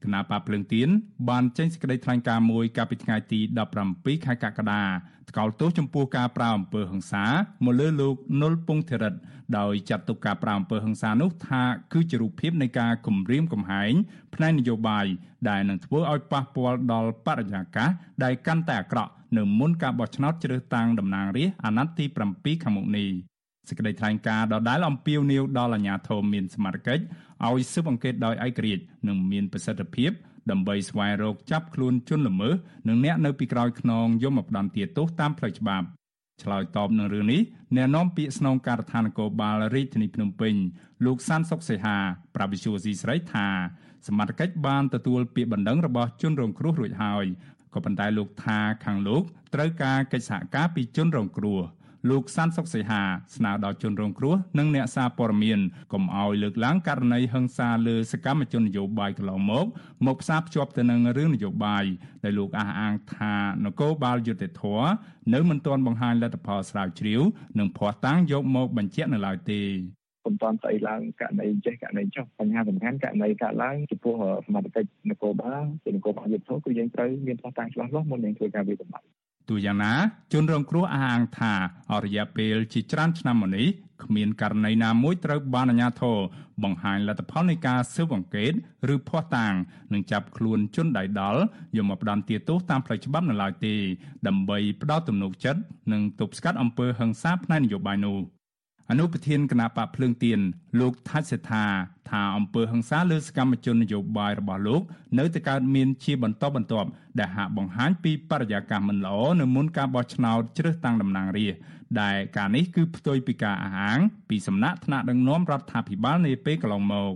[0.04, 0.90] គណៈបកភ្លើងទៀន
[1.30, 3.40] បានចេញសេចក្តីថ្លែងការណ៍មួយកាលពីថ្ងៃទី
[3.84, 4.84] 17ខែកក្កដា
[5.30, 7.26] ថ្កោលទោសចំពោះការប្រាអំពើហិង្សា
[7.66, 9.14] មកលើលោកនុលពងធិរិត
[9.58, 11.64] ដោយចាត់ទុកការប្រាអំពើហិង្សានោះថា
[11.94, 13.94] គឺជារូបភាពនៃការគំរាមកំហែង
[14.34, 15.06] ផ្នែកនយោបាយ
[15.50, 17.90] ដែលនឹងធ្វើឲ្យប៉ះពាល់ដល់បរិយាកាស
[18.24, 23.10] ដែលកាន់តែអាក្រក់នៅមុនការបោះឆ្នោតជ្រើសតាំងតំណាងរាស្ត្រអាណត្តិទី7ខាងមុខនេះ
[23.68, 27.04] សេចក្តីថ្លែងការណ៍ដដែលអំពាវនាវដល់អាជ្ញាធរមានសមត្ថកិច្ច
[27.46, 30.12] ឲ្យស៊ើបអង្កេតដោយឯករាជ្យនិងមានប្រសិទ្ធភាព
[30.52, 32.54] ដើម្បីស្វែងរកចាប់ខ្លួនជនល្មើស
[32.88, 35.88] និងអ្នកនៅពីក្រោយខ្នងយកមកផ្ដន្ទាទោសតាមផ្លូវច្បាប់
[36.44, 37.42] ឆ្លើយតបនឹងរឿងនេះ
[37.76, 40.54] អ្នកនាំពាក្យស្នងការដ្ឋាននគរបាលរាជធានីភ្នំពេញ
[41.06, 41.98] លោកសានសុកសីហា
[42.36, 43.48] ប្រាប់វិសុវស៊ីស្រីថា
[44.08, 47.26] សមត្ថកិច្ចបានទទួលពាក្យបណ្ដឹងរបស់ជនរងគ្រោះរួចហើយ
[47.74, 51.60] ក៏ប៉ុន្តែលោកថាខាងលោកត្រូវការកិច្ចសហការពីជនរងគ្រោះ
[52.10, 53.02] លោកសានសុកសីហា
[53.36, 55.60] ស្នើដល់ជនរងគ្រោះនិងអ្នកសារព័ត៌មាន
[55.94, 59.66] កុំឲ្យលើកឡើងករណីហិង្សាលើសកម្មជននយោបាយកន្លងមក
[60.06, 61.86] មកផ្សារភ្ជាប់ទៅនឹងរឿងនយោបាយ
[62.24, 63.36] ដែលលោកអះអាងថា
[63.66, 64.64] នគរបាលយុតិធធ
[65.34, 67.22] នៅមិនទាន់បង្ហាញលទ្ធផលស្រាវជ្រាវ
[67.60, 69.62] និងភ័ស្តុតាងយកមកបញ្ជាក់នៅឡើយទេ
[70.26, 74.14] ពុំតាន់ស្អីឡើងករណីចេះករណីចុះបញ្ហាសំខាន់ករណីកើតឡើងចំពោះ
[74.46, 78.88] សមត្ថកិច្ចនគរបាលជានគរបាលយុទ្ធគឺយើងត្រូវមានផ្ោះតាំងច្បាស់លាស់មុននឹងធ្វើការវិភាគ
[79.50, 79.94] ទូយ៉ាងណា
[80.34, 81.54] ជនរងគ្រោះអះអាងថា
[81.92, 83.68] អរិយាពេលជាច្រើនឆ្នាំមកនេះ
[84.04, 86.18] គ្មានករណីណាមួយត្រូវបានអាជ្ញាធរ
[86.64, 88.52] បង្ហាញលទ្ធផលនៃការស៊ើបអង្កេត
[88.94, 89.54] ឬភ័ស្តុតាង
[89.94, 91.42] និងចាប់ខ្លួនជនដៃដល់
[91.78, 93.76] យកមកផ្ដន្ទាទោសតាមផ្លូវច្បាប់នៅឡើយទេ
[94.28, 98.18] ដើម្បីផ្ដោតទំនុកចិត្តនិងទប់ស្កាត់អំពើហិង្សាផ្នែកនយោបាយនោះ។
[98.90, 100.40] អនុប្រធានគណៈបកភ្លើងទៀន
[100.80, 101.66] លោកថាច់សេថា
[102.10, 104.82] ថាអង្គើហឹង្សាលើសកម្មជននយោបាយរបស់លោក
[105.20, 111.62] នៅតែកើតមានជាបន្តបន្ទាប់ដែលហាក់បង្ហាញពីបរិយាកាសមិនល្អនៅមុនការបោះឆ្នោតជ្រើសតាំងតំណាងរាស្ត្រ
[112.02, 117.14] ដែលការនេះគឺផ្ទុយពីការអះអាង ពីសំណាក់ថ្នាក់ដឹកនាំរដ្ឋាភិបាលនាពេលកន្លងមក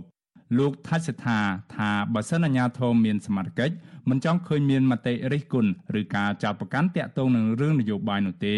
[0.58, 1.38] លោកថាច់សេថា
[1.74, 3.74] ថាបើសិនអាជ្ញាធរមានសមត្ថកិច្ច
[4.10, 8.56] មិនចង់ឃើញមានមតិរិះគន់ឬការចោទប្រកាន់តាក់ទងនឹងរឿងនយោបាយនោះទេ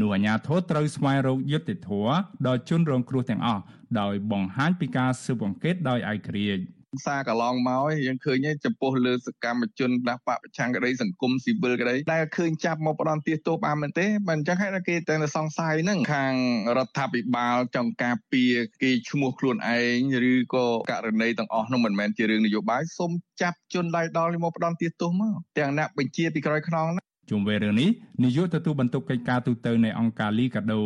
[0.00, 2.14] នោះអាជ្ញាធរត្រូវស្វែងរកយុត្តិធម៌
[2.46, 3.62] ដល់ជនរងគ្រោះទាំងអស់
[4.00, 6.62] ដោយបង្ហាញពីការស៊ើបអង្កេតដោយឯករាជ្យ
[7.06, 16.34] សារកន្លងមកយើងឃើញចំពោះលើសកម្មជនដាស់បពប្រឆាំងក្តីសង្គមស៊ីវិលក្តីដែលឃើញចាប់មកផ្ដន់ទាសទោសបានមែនទេបើអញ្ចឹងហើយគេតែសង្ស័យហ្នឹងខាង
[16.76, 26.88] រដ្ឋាភិបាលចង់ការពារគេឈ្មោះខ្លួនឯងឬក៏ករណីទាំងអស់នោះមិនមែនជារឿងនយោបាយសូមចាប់ជនដៃដល់មកផ្ដន់ទាសទោសមកទាំងអ្នកបញ្ជាពីក្រោយខ្នង
[27.29, 27.89] ជុំវិញរឿងនេះ
[28.23, 30.81] នាយកទទួលបន្ទុកកិច្ចការទូតនៃអង្គការលីកាដូ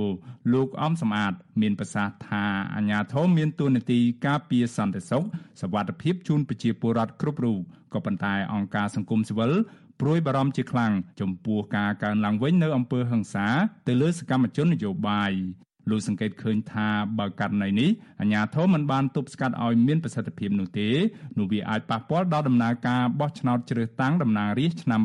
[0.53, 2.43] លោកអំសំអាត មានប្រសាសន៍ថា
[2.75, 5.23] អាញាធមមានទួនាទីការពារសន្តិសុខ
[5.61, 7.59] សวัสดิភាពជូនប្រជាពលរដ្ឋគ្រប់រូប
[7.93, 9.51] ក៏ប៉ុន្តែអង្គការសង្គមស៊ីវិល
[10.01, 13.47] ព្រួយបារម្ភជាខ្លាំងចំពោះការកើនឡើងវិញនៅអំពើហិង្សា
[13.87, 15.31] ទៅលើសកម្មជននយោបាយ
[15.90, 20.88] លោកសង្កេតឃើញថាបើករណីនេះអាជ្ញាធរមិនបានទប់ស្កាត់ឲ្យមានប្រសិទ្ធភាពនោះទេ
[21.38, 25.00] នោះវាអាចប៉ះពាល់ដល់ដំណើរការបោះឆ្នោតជ្រើសតាំងតំណាងរាស្ត្រឆ្នាំ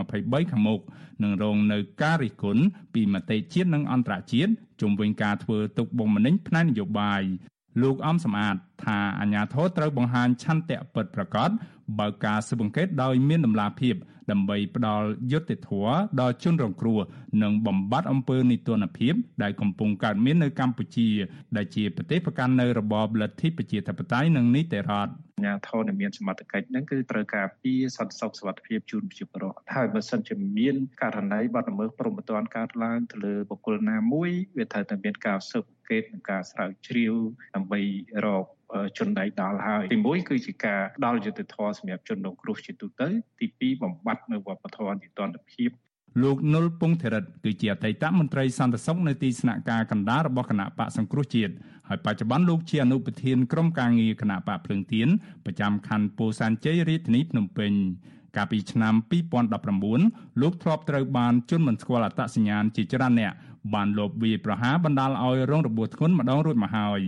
[0.00, 0.80] 2023ខាងមុខ
[1.22, 2.62] និងរងនៅការរិះគន់
[2.94, 7.22] ពីមតិជាតិនិងអន្តរជាតិជុំវិញការធ្វើទុកបុកម្នេញផ្នែកនយោបាយ
[7.82, 11.50] លោកអំសំអាតថាអាញាធរត្រូវបង្ហាញឆន្ទៈពិតប្រាកដ
[11.98, 13.94] បើកការស៊ើបអង្កេតដោយមានដំណាភាព
[14.30, 17.00] ដើម្បីផ្ដល់យុត្តិធម៌ដល់ជនរងគ្រោះ
[17.42, 21.08] និងបំបត្តិអំពើនីតិរដ្ឋភាពដែលកំពុងកើតមាននៅកម្ពុជា
[21.56, 37.14] ដែលជាប្រទេសប្រកាន់នៅរបបលទ្ធិប្រជាធិបតេយ្យនិងនីតិរដ្ឋ អាញាធរដែលមានសមត្ថកិច្ចហ្នឹងគឺត្រូវការពីសន្តិសុខសុវត្ថិភាពជូនប្រជាពលរដ្ឋហើយបើសិនជាមានករណីបាត់ល្មើសព្រហ្មទណ្ឌកើតឡើងទៅលើបុគ្គលណាមួយវាត្រូវតែមានការស៊ើបអង្កេតនិងការស្រាវជ្រាវ
[37.54, 37.80] ដើម្បី
[38.24, 38.44] រក
[38.98, 45.70] ជនដៃដល់ហើយទី1គឺជាការដល់យុទ្ធធរសម្រាប់ជនរងគ្រោះជាទូទៅទី2បំបត្តិនៅវប្បធម៌នីតិរដ្ឋភាព
[46.22, 51.52] លោកនុលពងធរិតគឺជាអតីតមន្ត្រីសន្តិសុខនៅទីស្នាក់ការកណ្ដាលរបស់គណៈបកសង្គ្រោះជាតិ
[51.88, 55.08] ហើយបច្ចុប្បន្នលោកជាអនុប្រធានក្រុមការងារគណៈបកភ្លើងទៀន
[55.44, 57.72] ប្រចាំខណ្ឌពោធិ៍សែនជ័យរាជធានីភ្នំពេញ
[58.36, 58.94] កាលពីឆ្នាំ
[59.68, 63.32] 2019លោកធ្លាប់ត្រូវបានជន់មិនស្គាល់អត្តសញ្ញាណជាច្រើនអ្នក
[63.74, 67.00] បានលបវាយប្រហារបណ្ដាលឲ្យរងរបួសធ្ងន់ម្ដងរួចមកហើយ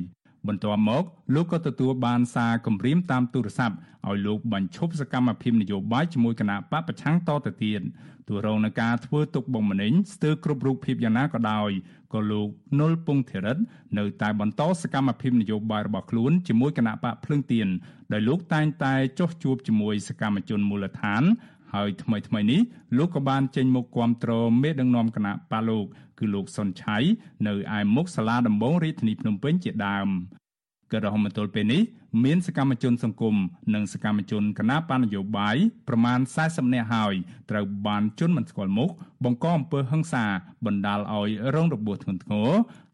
[0.49, 3.77] បន្ទាប់មកលោកក៏ទទួលបានសារគម្រាមតាមទូរស័ព្ទ
[4.09, 7.81] ឲ្យលោកបញ្ឈប់សកម្មភាពនយោបាយជាមួយគណៈបកប្រឆាំងតទៅទៀត
[8.29, 11.71] ទូរងនឹងការធ្វើទុកបុកម្នេញស្ទើរគ្រប់រូបភាពយ៉ាងណាក៏ដោយ
[12.15, 12.49] ក៏លោក
[12.81, 13.59] នុលពងធិរិត
[13.99, 17.69] នៅតែបន្តសកម្មភាពនយោបាយរបស់ខ្លួនជាមួយគណៈបកភ្លឹងទៀន
[18.13, 21.23] ដោយលោកតែងតែចុះជួបជាមួយសកម្មជនមូលដ្ឋាន
[21.75, 22.61] ហើយថ្មីថ្មីនេះ
[22.99, 24.33] លោកក៏បានចេញមុខគាំទ្រ
[24.63, 25.85] មេដឹកនាំគណៈបកលោក
[26.19, 26.99] គឺលោកសុនឆៃ
[27.47, 30.09] នៅឯមុខសាលាដំបងរាជធានីភ្នំពេញជាដើម
[30.93, 31.83] ក៏រហូតមកទល់ពេលនេះ
[32.25, 33.37] មានសកម្មជនសង្គម
[33.75, 35.57] និងសកម្មជនគណបកនយោបាយ
[35.89, 37.15] ប្រមាណ40នាក់ហើយ
[37.51, 38.91] ត្រូវបានជន់មិនស្គាល់មុខ
[39.25, 40.25] បង្កអំពើហិង្សា
[40.67, 42.51] បណ្ដាលឲ្យរងរបួសធ្ងន់ធ្ងរ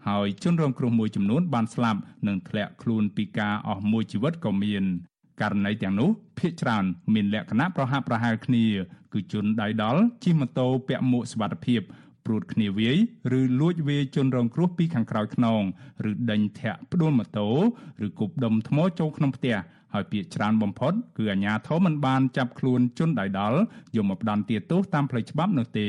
[0.09, 4.85] ហើយជនរងគ្រោះមួយចំនួនបានស្លាប់និងធ្លាក់ខ្លួនពីការអស់មួយជីវិតក៏មាន
[5.41, 8.65] ករណីទាំងនោះភ្នាក់ច្រើនមានលក្ខណៈប្រហាក់ប្រហែលគ្នា
[9.13, 11.81] គឺជនដៃដល់ជិះម៉ូតូពាក់មួកសុវត្ថិភាព
[12.29, 12.97] ព្រួតគ្នាវាយ
[13.39, 15.63] ឬលួចវាយជនរងគ្រោះពីខាងក្រោយខ្នង
[16.11, 17.49] ឬដេញធាក់ផ្ដួលម៉ូតូ
[18.07, 19.57] ឬគប់ដុំថ្មចូលក្នុងផ្ទះ
[19.95, 23.59] ហើយពាក្យច្រើនបំផុតគឺអាជ្ញាធរមិនបានចាប់ខ្លួនជនដៃដល់
[23.97, 25.89] យកមកផ្ដន្ទាទោសតាមផ្លូវច្បាប់នោះទេ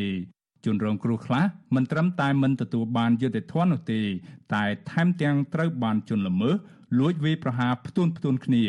[0.65, 1.43] ជនរងគ្រោះខ្លះ
[1.75, 4.01] មិនត្រឹមតែមិនទទួលបានយុត្តិធម៌នោះទេ
[4.53, 6.55] តែថែមទាំងត្រូវបានជន់ល្មើស
[6.99, 8.63] លួចវាយប្រហារផ្ទួនផ្ទួនគ្នា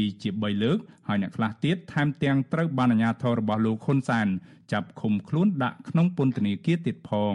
[0.00, 0.78] 2ជា3លើក
[1.08, 4.28] ហើយអ្នកខ្លះទៀតថែមទាំងត្រូវបានអាជ្ញាធររបស់លោកហ៊ុនសែន
[4.72, 7.34] ចាប់ឃុំខ្លួនដាក់ក្នុងពន្ធនាគារទៀតផង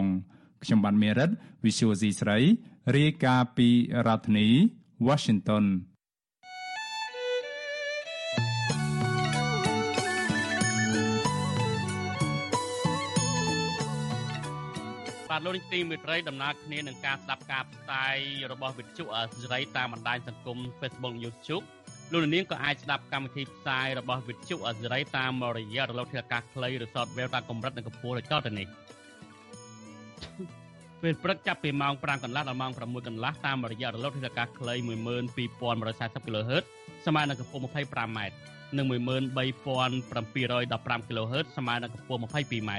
[0.62, 1.30] ខ្ញុំបានមេរិត
[1.64, 2.38] Visual C ស្រី
[2.96, 3.68] រាយការណ៍ពី
[4.06, 4.48] រដ្ឋធានី
[5.06, 5.64] Washington
[15.30, 18.16] បាទលោកនាយកទីមេត្រីដំណើរគ្នានឹងការស្ដាប់ការផ្សាយ
[18.52, 21.64] របស់វិទ្យុអសិរ័យតាមបណ្ដាញសង្គម Facebook YouTube
[22.12, 28.66] លោកនាងក៏អាចស្ដាប់កម្មវិធីផ្សាយរបស់វិទ្យុអសិរ័យតាមរយៈរលកធាតុអាកាសខ្លីឬ Software តាមកម្រិតនិងកម្ពស់ដូចតទៅនេះ
[31.02, 36.64] ពេលព្រឹកចាប់ពីម៉ោង5កន្លះដល់ម៉ោង6កន្លះតាមរយៈរលកធាតុអាកាសខ្លី12140 kHz
[37.06, 38.18] ស្មើនឹងកម្ពស់ 25m
[38.76, 38.94] និង13715
[41.08, 42.72] kHz ស្មើនឹងកម្ពស់ 22m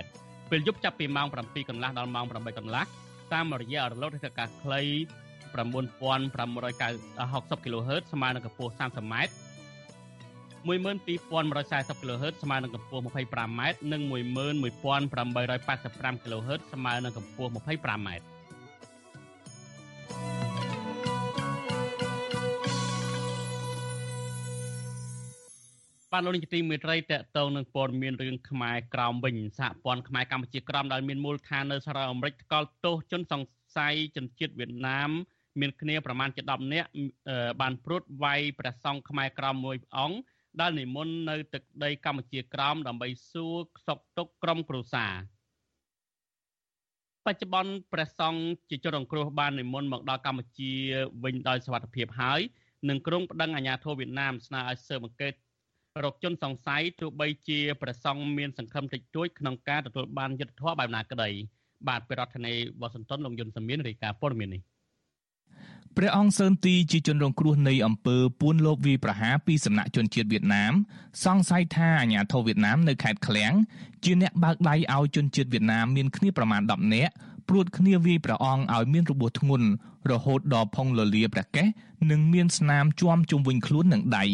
[0.50, 2.86] ពេលយប់ចាប់ពីម៉ោង7កន្លះដល់ម៉ោង8កន្លះ
[3.34, 4.82] តាមរយៈរលកធាតុអាកាសខ្លី
[5.56, 9.16] 9560 kHz ស្មើនឹងកម្ពស់ 30m
[10.66, 13.62] 12140 kHz ស្មើនឹងកម្ពស់ 25m
[13.92, 18.10] និង11885 kHz ស្មើនឹងកម្ពស់ 25m
[26.14, 35.12] បានលោកនាយកទីមេត្រីតកតងនឹងព័ត៌មានរឿងខ្មែរក្រោមវិញសហព័ន្ធខ្មែរកម្ពុជាក្រោមដែលមានមូលដ្ឋាននៅសហរដ្ឋអាមេរិកថ្កោលទោសជនសង្ស័យជនជាតិវៀតណាម
[35.60, 36.90] មានគ្នាប្រមាណជា10នាក់
[37.62, 40.18] បានព្រួតវាយព្រះសង្ឃខ្មែរក្រមមួយអង្គ
[40.60, 43.56] ដែលនិមន្តនៅទឹកដីកម្ពុជាក្រមដើម្បីសួរ
[43.88, 45.14] សុខទុក្ខក្រុមគ្រួសារ
[47.26, 50.72] បច្ចុប្បន្នព្រះសង្ឃជាជនរងគ្រោះបាននិមន្តមកដល់កម្ពុជា
[51.24, 52.42] វិញដោយសវត្ថភាពហើយ
[52.90, 55.34] នឹងក្រុងប្តឹងអាជ្ញាធរវៀតណាមស្នើឲ្យស៊ើបអង្កេត
[56.04, 61.30] រកជនសង្ស័យទោះបីជាព្រះសង្ឃមានសង្ឃឹមតិចតួចក្នុងការទទួលបានយុត្តិធម៌បែបណាក្តី
[61.88, 64.62] បាទពីរដ្ឋធានីវ៉ាស៊ីនតោនលោកយុនសាមៀនរាយការណ៍ព័ត៌មាននេះ
[65.98, 70.74] ព្រះអង្គសឺនទីជាជនរងគ្រោះនៃអំពើពួនលបវាយប្រហារពីសំណាក់ជនជាតិវៀតណាម
[71.24, 73.54] សង្ស័យថាអាញាធរវៀតណាមនៅខេត្តឃ្លៀង
[74.04, 77.14] ជាអ្នកបើកដៃឲ្យជនជាតិវៀតណាមមានគ្នាប្រមាណ10នាក់
[77.50, 79.68] ព្រួតគ្នាវាយព្រះអង្គឲ្យមានរបួសធ្ងន់
[80.12, 81.68] រហូតដល់ផុងលលាប្រកេះ
[82.12, 84.26] និងមានស្នាមជួមជុំវិញខ្លួននឹងដៃ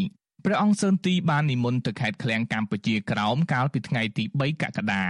[0.46, 5.04] ព្រះអង្គសឺនទីបាននិមន្តទៅខេត្តឃ្លៀងកម្ពុជាក្រោមកាលពីថ្ងៃទី3កក្កដា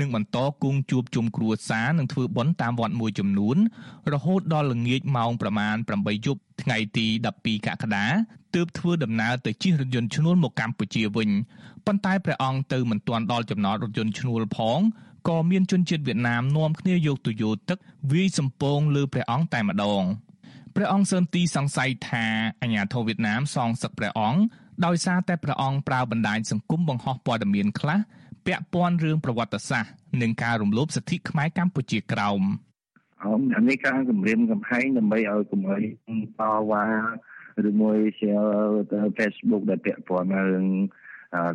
[0.00, 3.56] និងបន្តគង់ជួបជុំគ្រួសារនិងធ្វើបុណ្យតាមវត្តមួយចំនួន
[4.12, 8.06] រហូតដល់ល្ងាចម៉ោងប្រមាណ8យប់ថ្ងៃទី12កក្កដា
[8.54, 11.30] ទើបធ្វើដំណើរទៅជិះរថយន្តឈ្នួលមកកម្ពុជាវិញ
[11.86, 14.80] ប៉ុន្តែព្រះអង្គទៅមិនទាន់ដល់ចំណតរថយន្តឈ្នួលផង
[15.28, 17.78] ក៏មានជនជាតិវៀតណាមនាំគ្នាយកទុយោទឹក
[18.12, 20.02] វាយសំពងលើព្រះអង្គតែម្ដង
[20.74, 22.24] ព្រះអង្គសឺនទីសង្ស័យថា
[22.62, 24.40] អាញាធរវៀតណាមសងសឹកព្រះអង្គ
[24.86, 27.98] ដោយសារតែព្រះអង្គប្រើបណ្ដាញសង្គមបង្ហោះព័ត៌មានខ្លះ
[28.46, 32.42] ពាក់ព័ន្ធរឿងប្រវត្តិសាស្ត្រនិងការរំលោភសិទ្ធិខ្មែរកម្ពុជាក្រោម
[33.24, 35.82] អមអានេះការគម្រាមកំហែងដើម្បីឲ្យកុំឲ្យ
[36.40, 36.86] តវ៉ា
[37.68, 38.50] ឬមួយ share
[38.90, 40.66] ទៅ Facebook ដែលពាក់ព័ន្ធនឹង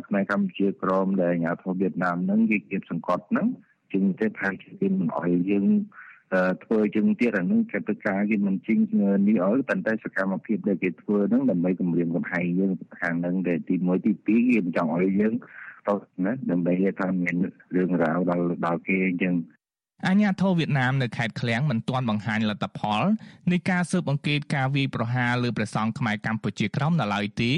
[0.06, 3.46] ខ្មែរកម្ពុជាក្រមដែលអាញាធិបតេយ្យវៀតណាមហ្នឹងគេគៀបសង្កត់ហ្នឹង
[3.92, 5.66] ជាងទៅថាគេមិនអោយយើង
[6.64, 8.78] ធ្វើជាងទៀតអានឹងគេទៅការគេមិនជិញ
[9.28, 15.34] នេះអើប៉ុន្តែសកម្មភាពដែលគេធ្វើហ្នឹងដើម្បីគម្រាមកំហែងយើងខាងហ្នឹងដែលទី1ទី2គេមិនចង់ឲ្យយើង
[15.88, 17.34] ទៅណាដើម្បីថាមាន
[17.74, 19.34] រឿងរ៉ាវដល់ដល់គេអញ្ចឹង
[20.08, 23.02] អាញាធរវៀតណាមនៅខេត្តឃ្លៀងមិនទាន់បង្ហាញលទ្ធផល
[23.50, 27.52] នៃការស៊ើបអង្កេតការវាយប្រហារលើព្រះសង្ឃខ្មែរកម្ពុជាក្រោមនៅឡើយទេ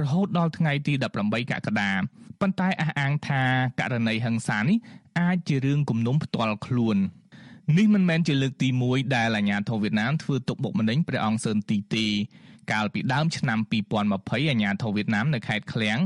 [0.00, 1.90] រហូតដល់ថ្ងៃទី18កក្កដា
[2.40, 3.42] ប៉ុន្តែអះអាងថា
[3.80, 4.76] ករណីហិង្សានេះ
[5.20, 6.96] អាចជារឿងគំនុំផ្ទាល់ខ្លួន
[7.78, 12.06] នេះមិនមែនជាលើកទី1ដែលអាញាធរវៀតណាមធ្វើទុកបុកម្នេញព្រះអង្គសឺនទីទី
[12.70, 13.58] កាលពីដើមឆ្នាំ
[14.04, 15.98] 2020អាញាធរវៀតណាមនៅខេត្តឃ្លៀង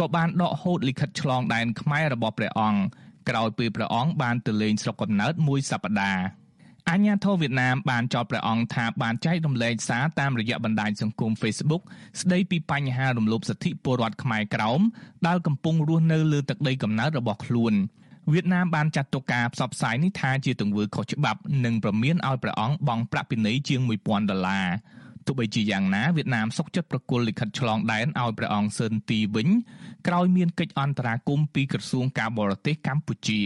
[0.00, 2.80] ក៏បានដកហូតលិខិតឆ្លងដែនខ្មែររបស់ព្រះអង្គ
[3.28, 6.22] ក្រោយពេលព្រះអង្គបានទៅលេងស្រុកកំណើតមួយសប្តាហ៍
[6.90, 11.82] អាញាធរវៀតណាមបានចោទព្រះអង្គថាបានចែករំលែកសារតាមរយៈបណ្ដាញសង្គម Facebook
[12.20, 14.80] ស្ដីពីបញ្ហារំលោភសិទ្ធិពលរដ្ឋខ្មែរក្រោម
[15.26, 17.74] ដែលកំពុងរស់នៅលើទឹកដីកំណើតរបស់ខ្លួន
[18.32, 24.66] វៀតណាមបានចាត់ទុកការផ្សព្វផ្សាយនេះថាជាទង្វើខុសច្បាប់និងប្រមានឲ្យព្រះអង្គបង់ប្រាក់ពិន័យជាង1000ដុល្លារ
[25.26, 29.48] ទោះបីជាយ៉ាងណាវៀតណាមសុកចិត្តប្រគល់លិខិតឆ្លងដែនឲ្យព្រះអង្គស៊ិនទីវិញ
[30.06, 33.40] ក្រោយមានកិច្ចអន្តរាគមន៍ពីក្រសួងការបរទេសកម្ពុជា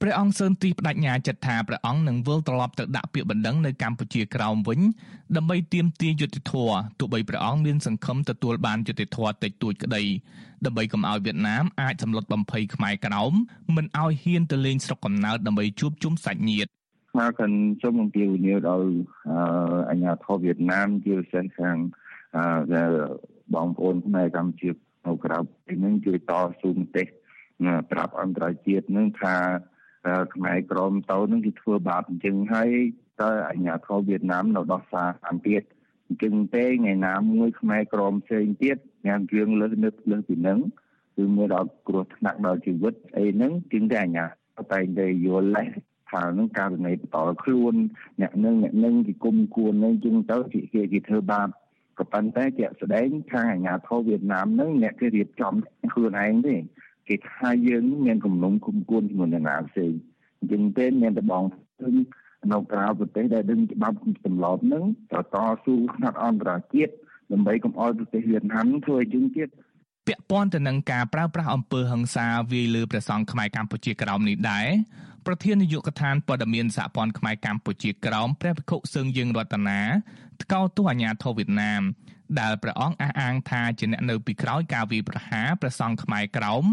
[0.00, 4.80] ព្រះអង្គសឺនទីបដិញ្ញាចិត្តថាព្រះអង្គនឹងវិលត្រឡប់ទៅដាក់ពាក្យបណ្ដឹងនៅកម្ពុជាក្រោមវិញ
[5.36, 10.02] ដើម្បីទាមទារយុត្តិធម៌ទោះបីព្រះអង្គមានសង្ឃឹមទទួលបានយុត្តិធម៌តិចតួចក្តី
[10.64, 13.32] ដើម្បីកុំឲ្យវៀតណាមអាចសម្លុតបំភ័យខ្មែរក្រោម
[13.76, 16.70] មិនឲ្យហ៊ានទៅលេងស្រុកកំណើតដើម្បីជួបជុំសាច់ញាតិ
[17.18, 18.88] មកកាន់សូមអំពាវនាវដល់
[19.90, 21.76] អាញាធរវៀតណាមជាពិសេសខាង
[23.54, 24.70] បងប្អូនខ្មែរកម្ពុជា
[25.06, 27.04] នៅក្រៅពីនឹងជួយតស៊ូមតិ
[27.90, 29.36] ប្រាប់អន្តរជាតិនឹងថា
[30.34, 32.70] ខ្មែរក្រមតៅនឹងគេធ្វើបាបអញ្ចឹងហើយ
[33.22, 35.62] តើអាញាធរវៀតណាមនៅដោះសារអានទៀត
[36.06, 40.58] អញ្ចឹងទេថ្ងៃណាមួយខ្មែរក្រមផ្សេងទៀតញ៉ាំគ្រឿងលើសនឹកលើសពីនឹង
[41.16, 44.26] គឺមើលដល់គ្រោះថ្នាក់ដល់ជីវិតអីហ្នឹងជាងតែអាញា
[44.72, 45.50] តែងតែយល់
[46.14, 47.74] លេះថានឹងករណីបន្តខ្លួន
[48.20, 50.60] អ្នកនឹងអ្នកនឹងគេគុំគួននឹងជាងទៅគេ
[50.92, 51.48] គេធ្វើបាប
[51.98, 55.54] ក៏ប៉ុន្តែជាក់ស្ដែងខាងអាញាធរវៀតណាមនឹងអ្នកគេរៀបចំ
[55.92, 56.56] ខ្លួនឯងទេ
[57.08, 59.92] គេថាយើងមានគំនុំគុំគួនជាមួយនឹងណាផ្សេង
[60.38, 61.44] អញ្ចឹងទេមានតែបង
[61.80, 61.94] ឃើញ
[62.52, 63.96] នៅក្រៅប្រទេសដែលដឹងច្បាប់
[64.26, 66.92] ទម្លាប់នឹងតតស៊ូខ្នាតអន្តរជាតិ
[67.32, 69.48] ដើម្បីកុំឲ្យប្រទេសវៀតណាមធ្វើឲ្យយើងទៀត
[70.06, 74.68] ពាក់ព័ន្ធទៅនឹងការប្រើប្រាស់អំពើហិង្សាវាយលើព្រះសង្ឃខ្មែរកម្ពុជាក្រោមនេះដែរ
[75.26, 79.80] ប្រធាននាយកដ្ឋានព័ត៌មានសហព័ន្ធខ្មែរកម្ពុជាក្រោមព្រះភិក្ខុសឹងយើងរតនា
[80.42, 81.82] ថ្កោលទោសអាញាធរវៀតណាម
[82.40, 86.64] ដែលព្រះអង្គអះអាងថាជាអ្នកនៅពីក្រោយការវាយប្រហារព្រះសង្ឃខ្មែរក្រោម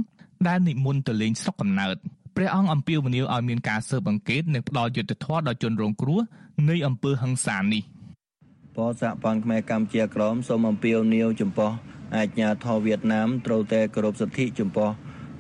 [0.47, 1.95] ដែលនិមន្តទៅលេងស្រុកកំណើត
[2.36, 6.19] ព្រះអង្គអំពាវនាវឲ្យមានការស៊ើបអង្កេតនិងផ្ដល់យុត្តិធម៌ដល់ជនរងគ្រោះ
[6.69, 7.83] នៃអំពើហិង្សានេះ
[8.75, 11.71] បសហព័ន្ធខ្មែរកម្ពុជាក្រមសូមអំពាវនាវចំពោះ
[12.15, 14.89] អាជ្ញាធរវៀតណាមត្រូវតែគោរពសិទ្ធិចំពោះ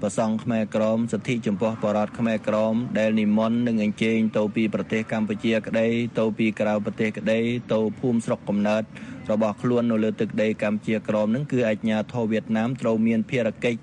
[0.01, 5.87] ប្រសង់ខ្មែរក្រមសិទ្ធិចំពោះបរតខ្មែរក្រមដែលនិមន្តនិងអញ្ជើញទៅពីប្រទេសកម្ពុជាក្តី
[6.19, 7.39] ទៅពីក្រៅប្រទេសក្តី
[7.73, 8.83] ទៅភូមិស្រុកកំណើត
[9.31, 13.79] របស់ខ្លួននៅលើទឹកដីកម្ពុជាក្រមនឹងគឺអាជ្ញាធរវៀតណាមត្រូវមានភារកិច្ច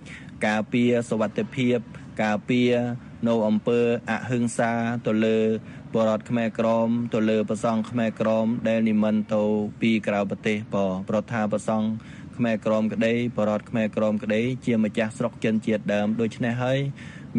[0.46, 1.79] ការពារសវត្ថិភាព
[2.22, 2.72] ការពារ
[3.29, 4.72] នៅអំពើអហិង្សា
[5.07, 5.38] ទៅលើ
[5.94, 9.42] បរតខ្មែរក្រមទៅលើប្រសង់ខ្មែរក្រមដែលនិមន្តទៅ
[9.81, 10.77] ពីក្រៅប្រទេសប
[11.09, 11.87] ប្រថាប្រសង់
[12.37, 16.79] ខ្មែរក្រមក្តីបរតខ្មែរក្រមក្តីជាម្ចាស់ស្រុកចិនជាតិដើមដូច្នេះហើយ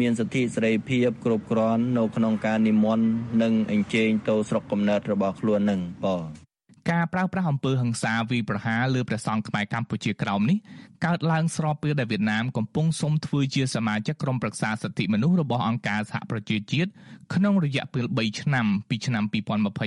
[0.00, 3.06] មានសិទ្ធិសេរីភាពគ្រប់គ្រាន់នៅក្នុងការនិមន្ត
[3.42, 6.08] និងអញ្ជើញទៅស្រុកកំណើតរបស់ខ្លួននឹងប
[6.90, 10.58] ការប្រើប្រាស់អំពើហិង្សាវាយប្រហារលើព្រះសង្ឃខ្មែរកម្ពុជាក្រោមនេះ
[11.04, 16.90] កើតឡើងស្របពេលដែលវៀតណាមកំពុងសុំធ្វើជាសមាជិកក្រុមប្រឹក្សាសិទ្ធិមនុស្សរបស់អង្គការសហប្រជាជាតិ
[17.34, 19.24] ក្នុងរយៈពេល3ឆ្នាំពីឆ្នាំ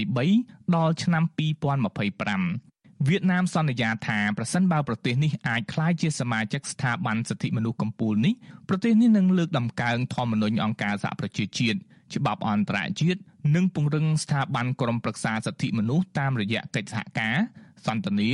[0.06, 2.68] 2023ដល់ឆ្នាំ2025
[3.07, 8.33] វៀតណាមសន្យាថាប្រសិនបើប្រទេសនេះអាចក្លាយជាសមាជិកស្ថាប័នសិទ្ធិមនុស្សកម្ពុជានេះ
[8.69, 11.77] ប្រទេសនេះនឹងលើកដំកើងធម្មនុញ្ញអង្គការសហប្រជាជាតិ
[12.15, 13.19] ច្បាប់អន្តរជាតិ
[13.55, 17.38] និងពង្រឹងស្ថាប័នក្រមប្រឹក្សាសិទ្ធិមនុស្សតាមរយៈកិច្ចសហការ
[17.85, 18.29] សន្ទនា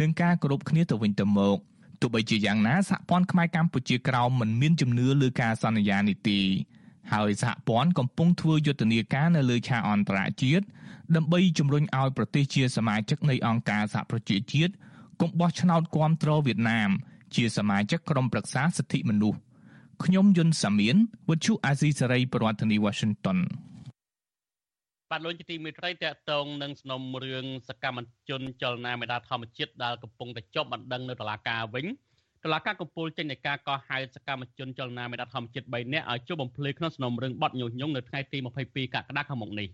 [0.00, 1.58] និងការគោរពគ្នាទៅវិញទៅមក
[2.00, 6.40] ទោះបីជាយ៉ាងណាសហព័ន្ធខ្មែរកម្ពុជាក្រោមមិនមានជំនឿលើការសន្យានេះទេ
[7.12, 10.64] ហើយសហព័ន្ធកំពុងធ្វើយុទ្ធនាការនៅលើឆាកអន្តរជាតិ
[11.16, 14.72] ដើម្បីជំរុញឲ្យប្រទេសជាសមាជិកនៃអង្គការសហប្រជាជាតិ
[15.20, 16.90] កុំបោះឆ្នោតគាំទ្រវៀតណាម
[17.34, 19.38] ជាសមាជិកក្រុមប្រឹក្សាសិទ្ធិមនុស្ស
[20.04, 20.96] ខ្ញុំយុនសាមៀន
[21.30, 23.38] វិទ្យុអាស៊ីសេរីប្រធានាធិបតី Washington
[25.10, 31.86] បាទលោកជាទីមេត្រីតកតងនឹងសំណុំរឿងសកម្មជនចលនាមេដាធម្មជាតិដែលកំពុងតែជាប់បណ្ដឹងនៅតុលាការវិញ
[32.44, 39.68] តុលាការកំពូលចេញនៃការកោះហៅសកម្មជនចលនាមេដាធម្មជាតិ3នាក់ឲ្យជួបបំភ្លឺក្នុងសំណុំរឿងបទញុះញង់នៅថ្ងៃទី22កក្កដាខាងមុខនេះ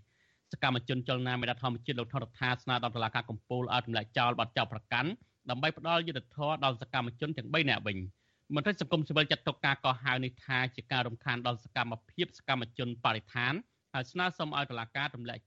[0.51, 5.09] សកម្មជនចលនាមេដាធម្មជាតិលោកថនរដ្ឋាស្នើដល់តុលាការកំពូលឲ្យទម្លាក់ចោលបទចោទប្រកាន់
[5.49, 7.97] ដើម្បីផ្ដល់យុត្តិធម៌ដល់សកម្មជនទាំង3នាក់វិញ។
[8.55, 13.53] មន្ត្រីសង្គមស៊ីវិលចាត់ទុកការកោះហៅនេះថាជាការរំខានដល់សកម្មភាពសកម្មជនបរិស្ថាន
[13.93, 15.41] ហើយស្នើសុំឲ្យតុលាការទម្លាក់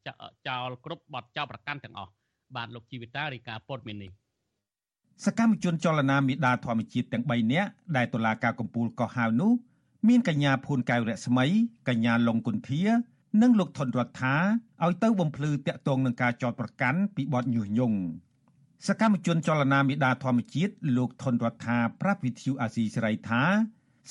[0.49, 2.13] ចោលគ្រប់បទចោទប្រកាន់ទាំងអស់
[2.57, 4.09] បាទលោកជីវិតារីកាពុតមីនី
[5.27, 9.53] សកម្មជនចលនាមេដាធម្មជាតិទាំង3នាក់ដែលតុលាការកំពូលកោះហៅនោះ
[10.09, 11.47] មានកញ្ញាភួនកៅរស្មី
[11.89, 12.83] កញ្ញាលងគុន្ធា
[13.41, 14.37] និងលោកថនរដ្ឋា
[14.85, 17.99] ឲ្យទៅបំភ្លឺតាក់ទងនឹងការចោទប្រកាន់ពីបទញុះញង់
[18.87, 23.43] សកម្មជនចលនាមេដាធម្មជាតិលោកថនរដ្ឋាប្រាប់វិទ្យុអាស៊ីសេរីថា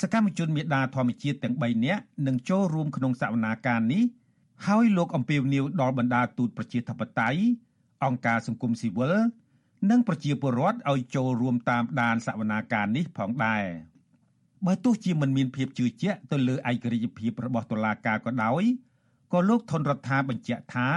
[0.01, 4.03] សកម្មជនមេដាធម្មជាតិទាំង3នាក់នឹងចូលរួមក្នុងសវនាការនេះ
[4.67, 7.41] ហើយលោកអំពីវនីវដល់បណ្ដាទូតប្រជាធិបតេយ្យ
[8.05, 9.15] អង្គការសង្គមស៊ីវិល
[9.89, 13.65] និងប្រជាពលរដ្ឋឲ្យចូលរួមតាមដានសវនាការនេះផងដែរ
[14.65, 18.63] បើទោះជាមិនមានភាពជឿជាក់ទៅលើឯករាជ្យភាពរបស់តុលាការក៏ដោយ
[19.33, 20.89] ក៏លោកថនរដ្ឋាបញ្ជាក់ថា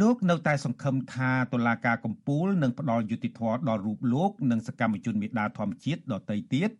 [0.00, 6.70] លោកនៅតែសង្ឃឹមថាតុលាការកំពូលនឹងផ្ដល់យុត្តិធម៌ដល់រូបលោកនិងសកម្មជនមេដាធម្មជាតិដទៃទៀត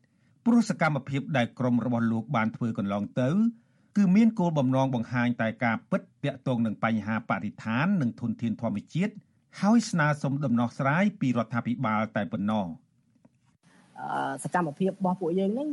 [0.44, 3.30] ព្រោះសកម្មភាពដែលក្រុមរបស់លោកបានធ្វើកន្លងទៅ
[3.96, 9.12] គឺមានគោលបំណងបង្ហាញតែការពិតទាក់ទងនឹងបញ្ហាបរិស្ថាននិងធនធានធម្មជាតិ
[9.60, 12.66] ហើយស្នើសុំដំណោះស្រាយពីរដ្ឋាភិបាលតែប៉ុណ្ណោះ
[14.44, 15.68] សកម្មភាពរបស់ពួកយើងនឹង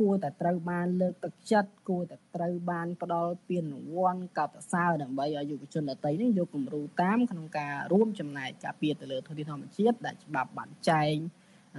[0.00, 11.14] គួរតែត្រូវបានលើកទឹកចិត្តគួរតែត្រូវបានផ្ដល់ពានរង្វាន់កោតសរដើម្បីឲ្យយុវជនដទៃនេះយកគំរូតាមក្នុងការរួមចំណែកការពារទៅលើធនធានធម្មជាតិដែលច្បាប់បានចែង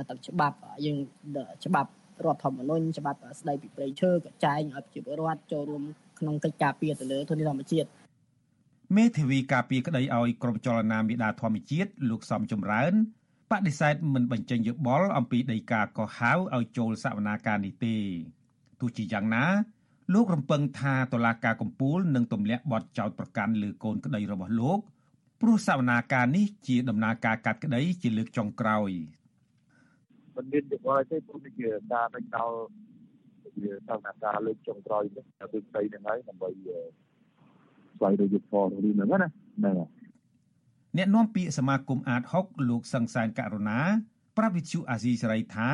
[0.10, 0.98] ទឹកច្បាប់យើង
[1.66, 1.92] ច្បាប់
[2.26, 5.84] រដ្ឋធម្មនុញ្ញច្បាប់ស្ដីពីព្រៃឈើក៏ចែងឲ្យប្រជាពលរដ្ឋចូលរួម
[6.20, 7.88] ក្នុងកិច្ចការពារទៅលើធនធានធម្មជាតិ
[8.98, 12.94] មេធាវីការពារក្តីឲ្យក្រមចលនាមេដាធម្មជាតិលោកសំចម្រើន
[13.52, 17.96] បដិសេធមិនបញ្ចេញយោបល់អំពីដីកាកោះហៅឲ្យចូលសវនាការនេះទេ
[18.82, 19.46] ទោះជាយ៉ាងណា
[20.14, 24.80] លោករំពឹងថាតុលាការកំពូលនឹងទម្លាក់បទចោទប្រកាន់លើកូនក្តីរបស់លោក
[25.42, 28.90] ព្រោះសវនាការនេះជាដំណើរការកាត់ក្តីជាលើកចុងក្រោយ
[30.36, 32.58] មិនមានយោបល់ទេព្រោះជាការដឹកដល់
[33.62, 40.05] វាសវនាការលើកចុងក្រោយនេះទៅស្ដីហ្នឹងហើយដើម្បីស្វែងរកយុទ្ធសាស្ត្ររឿងហ្នឹងណាហ្នឹងហើយ
[40.98, 43.80] អ្នកនាំពាក្យសមាគមអាត6លោកសង្សានករណា
[44.38, 45.70] ប្រាប់វិទ្យុអាស៊ីសេរីថា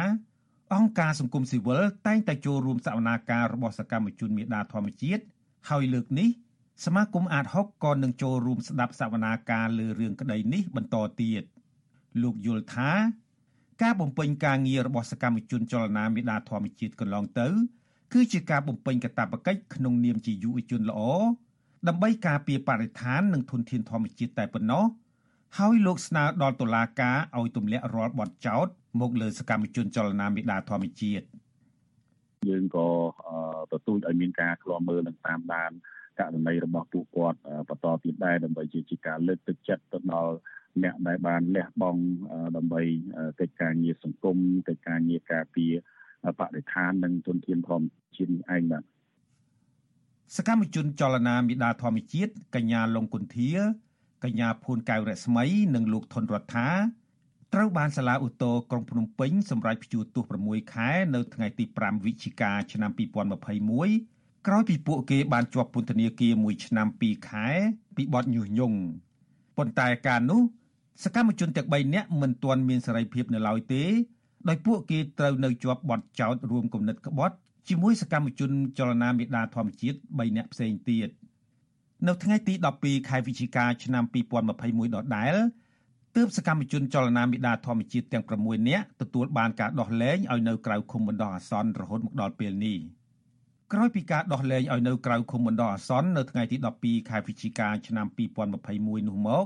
[0.74, 5.24] អង្គការសង្គមស៊ីវិលតែងតែចូលរួមសវនាការរបស់សកម្មជនមេដាធម្មជាតិ
[5.70, 6.30] ហើយលើកនេះ
[6.86, 11.44] សមាគមអាត6ក៏នឹងចូលរួមស្ដាប់សវនាការលើរឿងក្តីនេះបន្តទៀត
[12.22, 12.92] លោកយល់ថា
[13.82, 17.48] ការបំពេញការងាររបស់សកម្មជនចលនាមេដាធម្មជាតិកន្លងទៅ
[18.14, 21.02] គឺជាការបំពេញកាតព្វកិច្ចក្នុងនាមជាយុវជនល្អ
[21.88, 24.84] ដើម្បីការពារបរិស្ថាននិងធនធានធម្មជាតិតែប៉ុណ្ណោះ
[25.60, 28.68] ហើយលោកស្នើដល់តុលាការឲ្យទម្លាក់រាល់បទចោទ
[29.02, 31.26] មកលើសកម្មជនចលនាមេដាធម្មជាតិ
[32.50, 32.88] យើងក៏
[33.72, 35.72] ទទូចឲ្យមានការឃ្លាំមើលនិងតាមដាន
[36.20, 40.34] ករណីរបស់ពួកគាត់បន្តទៀតដែរដើម្បីជាការលើកទឹកចិត្តទៅដល់
[40.84, 42.02] អ្នកដែលបានលះបង់
[42.56, 42.82] ដើម្បី
[43.40, 44.38] កិច្ចការងារសង្គម
[44.68, 45.74] កិច្ចការងារការពារ
[46.40, 47.86] បរិស្ថាននិងទុនធានធម្ម
[48.16, 48.84] ជាតិឯងបាទ
[50.38, 53.52] សកម្មជនចលនាមេដាធម្មជាតិកញ្ញាលងគុន្ធា
[54.24, 56.70] កញ្ញាភួនកៅរស្មី និងលោកថនរដ្ឋា
[57.54, 62.92] ត្រូវបានសាលាឧទ្ធរក្រុងភ្នំពេញសម្រេចព្យួរទោស6ខែនៅថ្ងៃទី5វិច្ឆិកាឆ្នាំ
[63.70, 67.48] 2021ក្រោយពីពួកគេបានជាប់ពន្ធនាគារ1ឆ្នាំ2ខែ
[67.96, 68.80] ពីបទញុះញង់
[69.58, 70.42] ប៉ុន្តែការនោះ
[71.04, 73.84] សកម្មជនទាំង3នាក់មិនទាន់មានសេរីភាពនៅឡើយទេ
[74.50, 77.36] ដោយពួកគេត្រូវនៅជាប់បទចោទរួមគំនិតក្បត់
[77.70, 81.10] ជាមួយសកម្មជនចលនាមេដាធម្មជាតិ3នាក់ផ្សេងទៀត
[82.08, 84.04] នៅថ្ងៃទី12ខែវិច្ឆិកាឆ្នាំ
[84.54, 85.36] 2021ដដែល
[86.16, 92.78] ទើបសកម្មជនចលនាមេដាធម្មជាតិទាំង6នាក់ទទួលបានការដោះលែងឲ្យនៅក្រៅឃុំបណ្ដោះអាសន្នរហូតមកដល់ពេលនេះ
[93.74, 98.08] ក្រោយពីការដោះលែងឲ្យនៅក្រៅឃុំបណ្ដោះអាសន្ននៅថ្ងៃទី12ខែវិច្ឆិកាឆ្នាំ
[98.58, 99.46] 2021នោះមក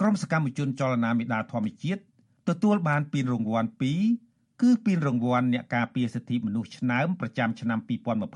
[0.00, 2.00] ក្រុមសកម្មជនចលនាមេដាធម្មជាតិ
[2.48, 7.78] ទទួលបានពានរង្វាន់2 គឺពានរង្វាន់អ្នកការពារសិទ្ធិមនុស្សឆ្នើមប្រចាំឆ្នាំ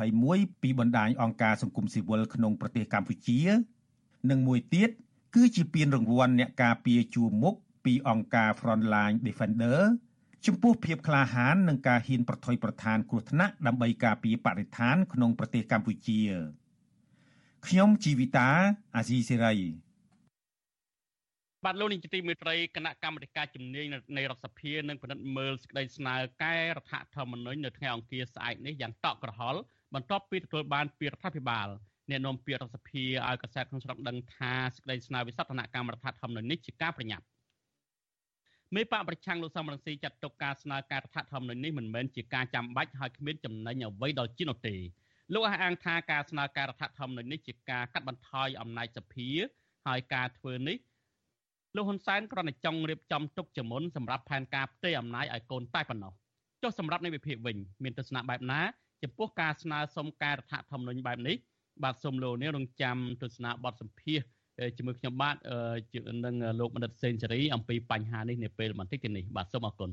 [0.03, 3.41] 2021ពីបណ្ដាញអង្គការសង្គមស៊ីវិលក្នុងប្រទេសកម្ពុជា
[4.31, 4.91] និងមួយទៀត
[5.35, 7.55] គឺជាពានរង្វាន់អ្នកការពារជួរមុខ
[7.85, 9.81] ពីអង្គការ Frontline Defender
[10.47, 16.21] ចំពោះភាពក្លាហាននិងការហ៊ានប្រថុយប្រឋានគ្រោះថ្នាក់ដើម្បីការពារបរិស្ថានក្នុងប្រទេសកម្ពុជា
[17.67, 18.51] ខ្ញុំជីវិតា
[18.97, 19.55] អាស៊ីសេរី
[21.69, 29.61] បាទលោកនាយកទីមេត្រីគណៈកម្មាធិការជំនាញនៃរដ្ឋសភានឹងពិនិត្យមើលសេចក្តីស្នើកែរដ្ឋធម្មនុញ្ញនៅថ្ងៃអង្គារស្អែកនេះយ៉ាងតក់ក្រហល់
[29.95, 31.69] បន្ទាប់ពីទទួលបានពីរដ្ឋាភិបាល
[32.11, 37.25] អ្នកនាំពាក្យរដ្ឋសភាឲ្យកសែតក្នុងស្រុកដឹងថាសេចក្តីស្នើវិសោធនកម្មរដ្ឋធម្មនុញ្ញនេះជាការប្រញាប់
[38.75, 44.77] មេបកប្រឆាំងលោកសំរងស៊ីចាត់ទុកការស្នើការរដ្ឋធម្មនុញ្ញនេះមិនមែនជាការចាំបាច់ហើយគ្មានចំណេញអ្វីដល់ជាតិនោះទេ
[45.33, 49.31] លោកអះអាងថាការស្នើការរដ្ឋធម្មនុញ្ញនេះជាការកាត់បន្ថយអំណាចសភា
[49.87, 50.77] ហើយការធ្វើនេះ
[51.77, 56.13] លោកហ៊ុនសែនគ្រាន់តែចង់រៀបចំទុកជាមុនសម្រាប់ផែនការផ្ទេរអំណាចឲ្យកូនតែប៉ុណ្ណោះ
[56.63, 58.61] ចុះសម្រាប់នៃវិភាគវិញមានទស្សនៈបែបណា
[59.03, 61.37] ចំពោះការស្នើសុំការរដ្ឋធម្មនុញ្ញបែបនេះ
[61.83, 64.21] បាទសូមលោកនេះរងចាំទស្សនាបទសម្ភាស
[64.77, 65.37] ជាមួយខ្ញុំបាទ
[66.25, 69.91] នឹងលោកបណ្ឌិតសេនស៊ូរីអំពីបញ្ហានេះនាពេលបន្តិចទៀតនេះបាទសូមអរគុណ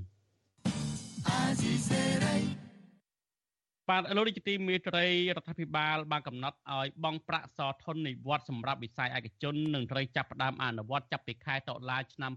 [3.90, 5.06] បាទលោកនាយកទីមេត្រី
[5.36, 12.32] រដ្ឋាភិបាលបានកំណត់ឲ្យបង់ប្រាក់សធននិវត្តសម្រាប់វិស័យឯកជននិងត្រូវចាប់ផ្ដើមអនុវត្តចាប់ពីខែតុលាឆ្នាំ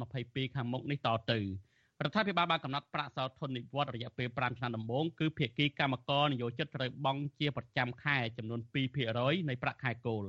[0.00, 1.38] 2022ខាងមុខនេះតទៅ
[2.04, 8.60] រដ្ឋាភិបាលបានកំណត់ប្រាក់សោធននិវត្តរយៈពេល5ឆ្នាំដំបូងគឺភាគីកម្មករនិយោជិតត្រូវបង់ជាប្រចាំខែចំនួន
[9.04, 10.24] 2%នៃប្រាក់ខែគោល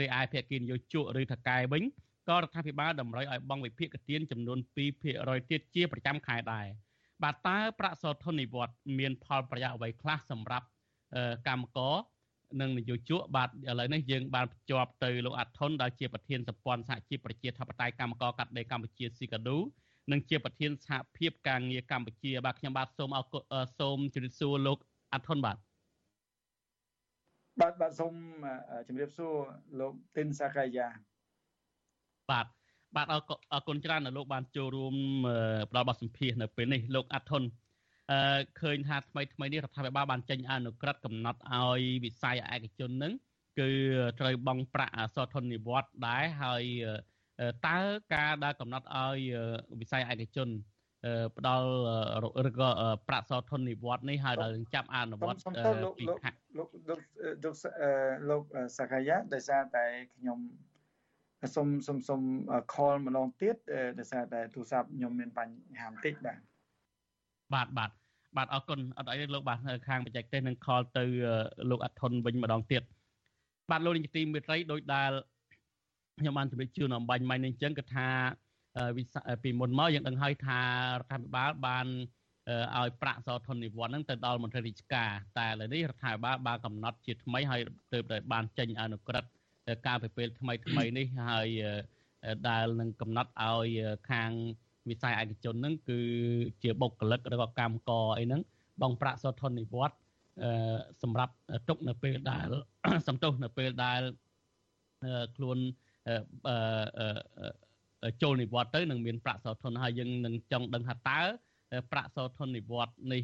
[0.00, 1.82] រីឯភាគីនយោជកឬថកែវិញ
[2.28, 6.66] ក៏រដ្ឋាភិបាលតម្រូវឲ្យបង់វិភាគទានចំនួន2%ទៀតជាប្រចាំខែដែរ
[7.22, 10.66] បាទតើប្រាក់សោធននិវត្តមានផលប្រយោជន៍អ្វីខ្លះសម្រាប់
[11.48, 11.94] កម្មករ
[12.60, 19.56] និងនយោជកបាទឥឡូវនេះយើងបានភ្ជាប់ទៅលោកអាត់ថុនដែលជាប្រធានសម្ព័ន្ធសហជីពប្រជាធិបតេយ្យកម្មករកាត់ដេរកម្ពុជាស៊ីកាឌូ
[20.12, 23.42] និងជាប្រធានសហភាពការងារកម្ពុជាបាទខ្ញុំបាទសូមអរគុណ
[23.78, 24.78] សូមជម្រាបសួរលោក
[25.12, 25.56] អាត់ថុនបាទ
[27.60, 28.14] បាទបាទសូម
[28.88, 29.34] ជម្រាបសួរ
[29.80, 30.88] លោកទីនសាកាយា
[32.30, 32.46] បាទ
[32.96, 33.14] បាទអ
[33.58, 34.94] រគុណច្រើនដែលលោកបានចូលរួម
[35.70, 37.42] ផ្ដល់បទសម្ភាសន៍នៅពេលនេះលោកអាត់ថុន
[38.12, 43.12] អឺឃើញថាថ្មីថ្មីនេះរដ្ឋាភិបាលបានចេញអនុក្រឹត្យកំណត់ឲ្យវិស័យឯកជននឹង
[43.58, 43.70] គឺ
[44.20, 46.64] ត្រូវបង់ប្រាក់អសរធននិវត្តដែរហើយ
[47.66, 47.78] តើ
[48.14, 49.18] ការដែលកំណត់ឲ្យ
[49.80, 50.48] វិស័យឯកជន
[51.36, 51.68] ផ្ដល់
[52.48, 52.70] ឬក៏
[53.08, 55.38] ប្រាក់សោធននិវត្តនេះហើយដល់ចាប់អនុវត្ត
[55.98, 57.00] ពីខាងលោកលោក
[57.44, 57.54] លោក
[58.28, 58.42] លោក
[58.78, 59.84] សកាយាដោយសារតែ
[60.14, 60.38] ខ្ញុំ
[61.54, 62.20] សុំសុំសុំ
[62.72, 63.56] call ម្ដងទៀត
[63.98, 66.38] ដោយសារតែទូរស័ព្ទខ្ញុំមានបញ្ហាបន្តិចបាទ
[67.54, 67.90] បាទបាទ
[68.36, 71.04] បាទអរគុណអត់អីលោកបាទខាងបច្ចេកទេសនឹង call ទៅ
[71.70, 72.82] លោកអធុនវិញម្ដងទៀត
[73.70, 75.12] បាទលោកនាយកទីមេត្រីដោយដែល
[76.20, 78.08] ខ្ញុំបានជម្រាបជូនអំបញ្ញមិញនេះអញ្ចឹងគឺថា
[78.98, 81.86] វិសពីមុនមកយើងដឹងហើយថារដ្ឋាភិបាលបាន
[82.76, 87.60] ឲ្យប្រាក់សោធននិវត្តន៍ហ្នឹងទៅដល់មន្ត្រីរាជការតែឥឡូវនេះរដ្ឋាភិបាលបានកំណត់ជាថ្មីហើយ
[87.92, 89.30] ទើបតែបានចេញអនុក្រឹត្យ
[89.86, 91.48] ការពីពេលថ្មីថ្មីនេះហើយ
[92.48, 93.68] ដែលនឹងកំណត់ឲ្យ
[94.10, 94.30] ខាង
[94.88, 96.00] វិស័យឯកជនហ្នឹងគឺ
[96.62, 98.40] ជាបុគ្គលិកឬក៏កម្មករអីហ្នឹង
[98.82, 99.98] បងប្រាក់សោធននិវត្តន៍
[101.02, 101.34] សម្រាប់
[101.68, 102.48] ទុកនៅពេលដែល
[103.06, 104.00] សំទោសនៅពេលដែល
[105.36, 105.58] ខ្លួន
[108.22, 111.20] ចូលនិវត្តន៍ទៅនឹងមានប្រាក់សោធនហើយយើងនឹងចង់ដឹងថាតើ
[111.92, 113.22] ប្រាក់សោធននិវត្តន៍នេះ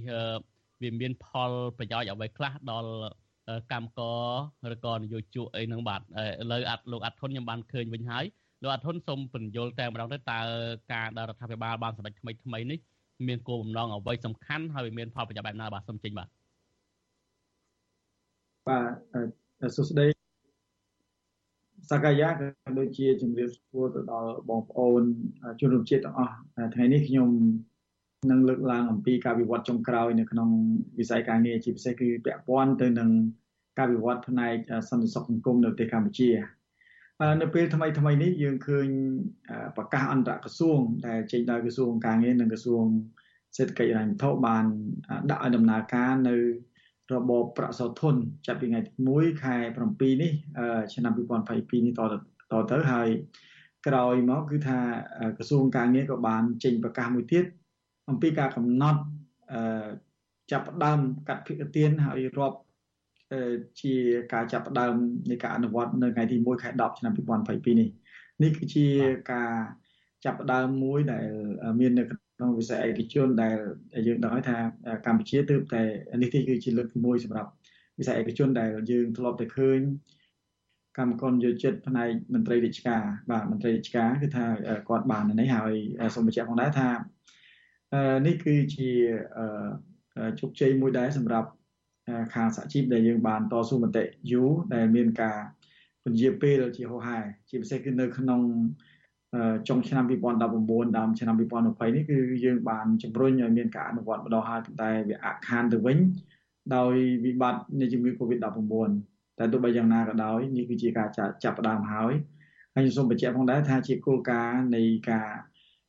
[0.82, 2.93] វាមានផលប្រយោជន៍អ្វីខ្លះដល់
[3.72, 4.01] កម្មក
[4.64, 8.24] រឬក៏នយោជកអីហ្នឹងបាទឥឡូវអត់លោកអត់ធុនខ្ញុំបានឃើញវិញហើយ
[8.62, 10.40] លោកអត់ធុនសូមពន្យល់តែម្ដងទៅតើ
[10.93, 12.78] ការដែលរដ្ឋាភិបាលបានសម្រេចថ្មីថ្មីនេះ
[13.28, 16.28] មានគោលបំណងអ្វីសំខាន់ហើយមានផលប្រយោជន៍បែបណាបាទសូមចេញបាទ
[18.68, 18.80] បា
[19.68, 20.07] ទសួស្តី
[21.90, 22.45] សកាយាក៏
[22.78, 25.03] ដូចជាជំរាបសួរទៅដល់បងប្អូន
[25.61, 26.34] ជនរួមជាតិទាំងអស់
[26.74, 27.28] ថ្ងៃនេះខ្ញុំ
[28.30, 30.48] នឹងលើកឡើងអំពីការវិវត្តចុងក្រោយនៅក្នុង
[30.98, 33.10] វិស័យការងារជាពិសេសគឺពាក់ព័ន្ធទៅនឹង
[33.78, 34.54] ការវិវត្តផ្នែក
[34.88, 36.30] សន្តិសុខសង្គមនៅប្រទេសកម្ពុជា
[37.40, 38.88] នៅពេលថ្មីថ្មីនេះយើងឃើញ
[39.76, 42.84] ប្រកាសអន្តរក្រសួងដែលចេញដោយក្រសួងការងារនិងក្រសួង
[43.56, 44.64] សេដ្ឋកិច្ចហិរញ្ញវត្ថុបាន
[45.30, 46.36] ដាក់ឲ្យដំណើរការនៅ
[47.12, 48.14] របបប្រាក់សោធន
[48.46, 49.56] ចាប់ពីថ្ងៃទី1ខែ
[49.88, 50.32] 7នេះ
[50.92, 52.00] ឆ្នាំ2022នេះត
[52.52, 53.08] តទៅហើយ
[53.86, 54.78] ក្រោយមកគឺថា
[55.36, 57.44] ក្រសួងការងារក៏បានចេញប្រកាសមួយទៀត
[58.11, 59.00] អំពីការកំណត់
[60.50, 60.98] ចាប់ផ្ដើម
[61.28, 62.59] កាត់ភិកទានហើយរាប់
[63.82, 63.94] ជា
[64.32, 64.94] ការចាប់ផ្ដើម
[65.30, 67.88] នៃការអនុវត្តនៅថ្ងៃទី1ខែ10ឆ្នាំ2022នេះ
[68.42, 68.86] នេះគឺជា
[69.32, 69.53] ការ
[70.24, 71.26] ចាប់ផ្ដើមមួយដែល
[71.80, 73.57] មាននៅក្នុងវិស័យឯកជនដែល
[74.07, 74.57] យើងដឹងហើយថា
[75.07, 75.82] កម្ពុជាទើបតែ
[76.22, 77.50] នេះគឺជាលើកទី1សម្រាប់
[77.98, 79.80] វិស័យឯកជនដែលយើងធ្លាប់តែឃើញ
[80.98, 84.44] កម្មករយោជិតផ្នែកមន្ត្រីរាជការបាទមន្ត្រីរាជការគឺថា
[84.88, 85.74] គាត់បាននេះហើយ
[86.14, 86.88] សូមបញ្ជាក់ផងដែរថា
[88.26, 88.90] នេះគឺជា
[90.40, 91.49] ជោគជ័យមួយដែរសម្រាប់
[92.34, 95.38] ខាងសហជីពដែលយើងបានតស៊ូមតិយូរដែលមានការ
[96.05, 97.18] ពន្យាពេលជាហោហែ
[97.49, 98.40] ជាពិសេសគឺនៅក្នុង
[99.68, 105.99] ចុងឆ្នាំ2019ដើមឆ្នាំ2020នេះគឺយើងបានជំរុញឲ្យមានការអនុវត្តម្ដងហើយតែវាអាក់ខានទៅវិញ
[106.76, 108.90] ដោយវិបត្តិនៃជំងឺ Covid-19
[109.38, 111.09] តែទោះបីយ៉ាងណាក៏ដោយនេះគឺជាការ
[111.45, 112.12] ចាប់ផ្ដើមហើយ
[112.74, 115.28] ហើយខ្ញុំសូមបញ្ជាក់ផងដែរថាជាគោលការណ៍នៃការ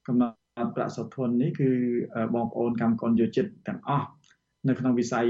[0.07, 0.42] កំណត់
[0.75, 1.69] ប្រាក់សោធននេះគឺ
[2.35, 4.07] បងប្អូនកម្មករយោជិតទាំងអស់
[4.67, 5.25] នៅក្នុងវិស័យ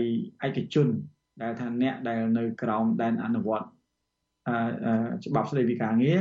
[0.48, 0.88] ឯកជន
[1.42, 3.68] ដែលថាអ្នកដែលនៅក្រោមដែនអនុវត្ត
[5.26, 6.20] ច្បាប់ស្តីពីការងារ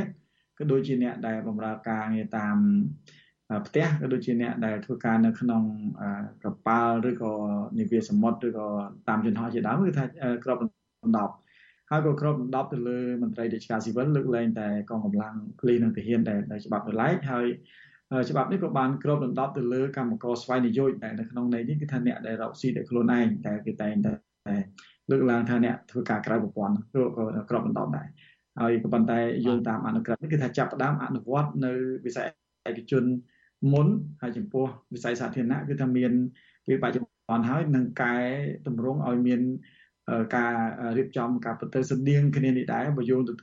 [0.57, 2.55] ក៏ដូចជាអ្នកដែលបម្រើការងារតាម
[3.67, 5.63] ផ្ទះក៏ដូចជាអ្នកដែលធ្វើការនៅក្នុង
[6.43, 7.33] កប៉ាល់ឬក៏
[7.79, 8.67] នាវាសមុទ្រឬក៏
[9.09, 10.05] តាមយន្តហោះជាដើមគឺថា
[10.43, 11.33] ក្របដណ្ដប់
[11.89, 17.47] ហើយក៏ក្របដណ្ដប់ទៅលើមន្ត្រីរាជការស៊ីវិលលើកលែងតែកងកម្លាំងពលីនិងទាហានដែលច្បាប់នៅឡែកហើយ
[18.29, 24.13] ច្បាប់នេះក៏បានគ្របដណ្ដប់ទៅលើកម្មករស្វ័យនយោជដែលនៅក្នុងន័យនេះគឺថាអ្នកដែលរកស៊ីដោយខ្លួនឯងតែគេតែងតែ
[25.09, 27.03] លើកឡើងថាអ្នកធ្វើការក្រៅប្រព័ន្ធក៏
[27.49, 28.07] គ្របដណ្ដប់ដែរ
[28.59, 31.71] ហើយក៏ប៉ុន្តែយោងតាមអនុក្រឹត្យនេះគឺថាចាប់ផ្ដើមអនុវត្តនៅ
[32.05, 32.25] វិស័យ
[32.69, 33.03] ឯកជន
[33.73, 33.87] មុន
[34.21, 36.11] ហើយចំពោះវិស័យសាធារណៈគឺថាមាន
[36.69, 38.15] វាបច្ចុប្បន្នហើយនឹងកែ
[38.67, 39.41] តម្រង់ឲ្យមាន
[40.35, 40.55] ការ
[40.97, 43.33] រៀបចំការប្រតិស្តៀងគ្នានេះដែរបើយោងទៅ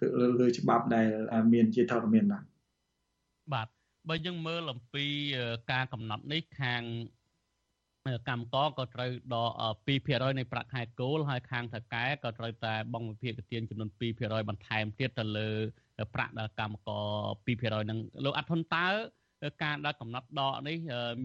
[0.40, 1.06] លើច្បាប់ដែល
[1.52, 2.44] មានជាធរមានបាទ
[3.52, 5.04] បាទ បើយើងមើលអំពី
[5.72, 6.82] ការកំណត់នេះខាង
[8.28, 9.50] កម្មករក៏ត្រូវដក
[9.88, 15.48] 2%នៃប្រាក់ខែគោលហើយខាងថៅកែក៏ត្រូវតែបង់វិភាគទានចំនួន2%បន្ថែមទៀតទៅលើ
[16.14, 17.06] ប្រាក់ដល់កម្មករ
[17.46, 18.86] 2%នឹងលោកអធុនតើ
[19.62, 20.76] ការដាក់កំណត់ដកនេះ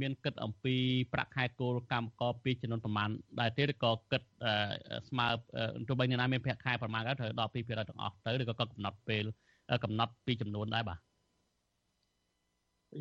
[0.01, 0.75] មានគិតអំពី
[1.13, 3.09] ប្រាក់ខែគោលកម្មករពីចំនួនប្រមាណ
[3.39, 4.21] ដែរទេឬក៏គិត
[5.09, 5.27] ស្មើ
[5.87, 9.25] ទោះបីអ្នកណាមានប្រាក់ខែប្រមាណក៏ត្រូវដក2%ទាំងអស់ទៅឬក៏គាត់កំណត់ពេល
[9.83, 10.99] កំណត់ពីចំនួនដែរបាទ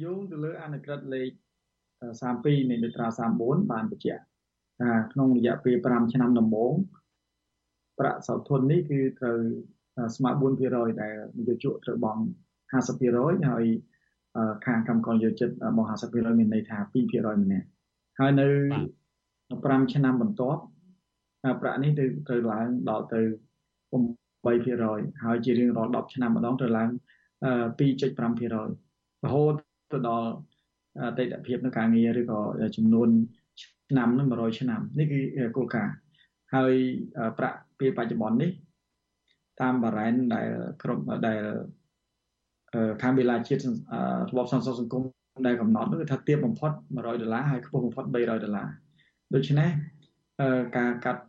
[0.03, 1.31] យោងទៅលើអនុក្រឹត្យលេខ
[2.21, 3.07] 32នៃមាត្រា
[3.41, 4.23] 34បានបញ្ជាក់
[4.81, 6.75] ថាក្នុងរយៈពេល5ឆ្នាំដំបូង
[7.99, 9.39] ប្រាក់សោធននេះគឺត្រូវ
[10.17, 10.31] ស្មើ
[10.65, 12.23] 4%ដែលនិយោជកត្រូវបង់
[12.73, 13.65] 50%ហើយ
[14.67, 17.67] ខាងកម្មករយោចិត្តបង់50%មានន័យថា2%ម្នាក់
[18.21, 18.47] ហើយនៅ
[19.41, 20.61] 5ឆ្នាំបន្ទាប់
[21.61, 23.21] ប្រាក់នេះទៅត្រូវឡើងដល់ទៅ
[24.43, 26.89] 8%ហើយជារៀងរាល់10ឆ្នាំម្ដងត្រូវឡើង
[27.79, 28.55] 2.5%
[29.25, 29.55] រហូត
[29.93, 30.29] ទៅដល់
[31.01, 32.41] អតីតភាពនៅការងារឬក៏
[32.77, 33.09] ចំនួន
[33.91, 35.21] ឆ្នាំនឹង100ឆ្នាំនេះគឺ
[35.57, 35.95] គោលការណ៍
[36.55, 36.73] ហើយ
[37.39, 38.51] ប្រាក់ពេលបច្ចុប្បន្ននេះ
[39.61, 40.49] តាមបារ៉ែនដែល
[40.83, 41.41] ក្រុមដែល
[43.03, 43.61] ខាងបេឡាជាតិ
[44.31, 45.03] របបសន្តិសុខសង្គម
[45.47, 48.69] ដែលកំណត់នោះគឺថាទាបបំផុត100ដុល្លារហើយខ្ពស់បំផុត300ដុល្លារ
[49.35, 49.71] ដូច្នេះ
[50.77, 51.25] ការកាត់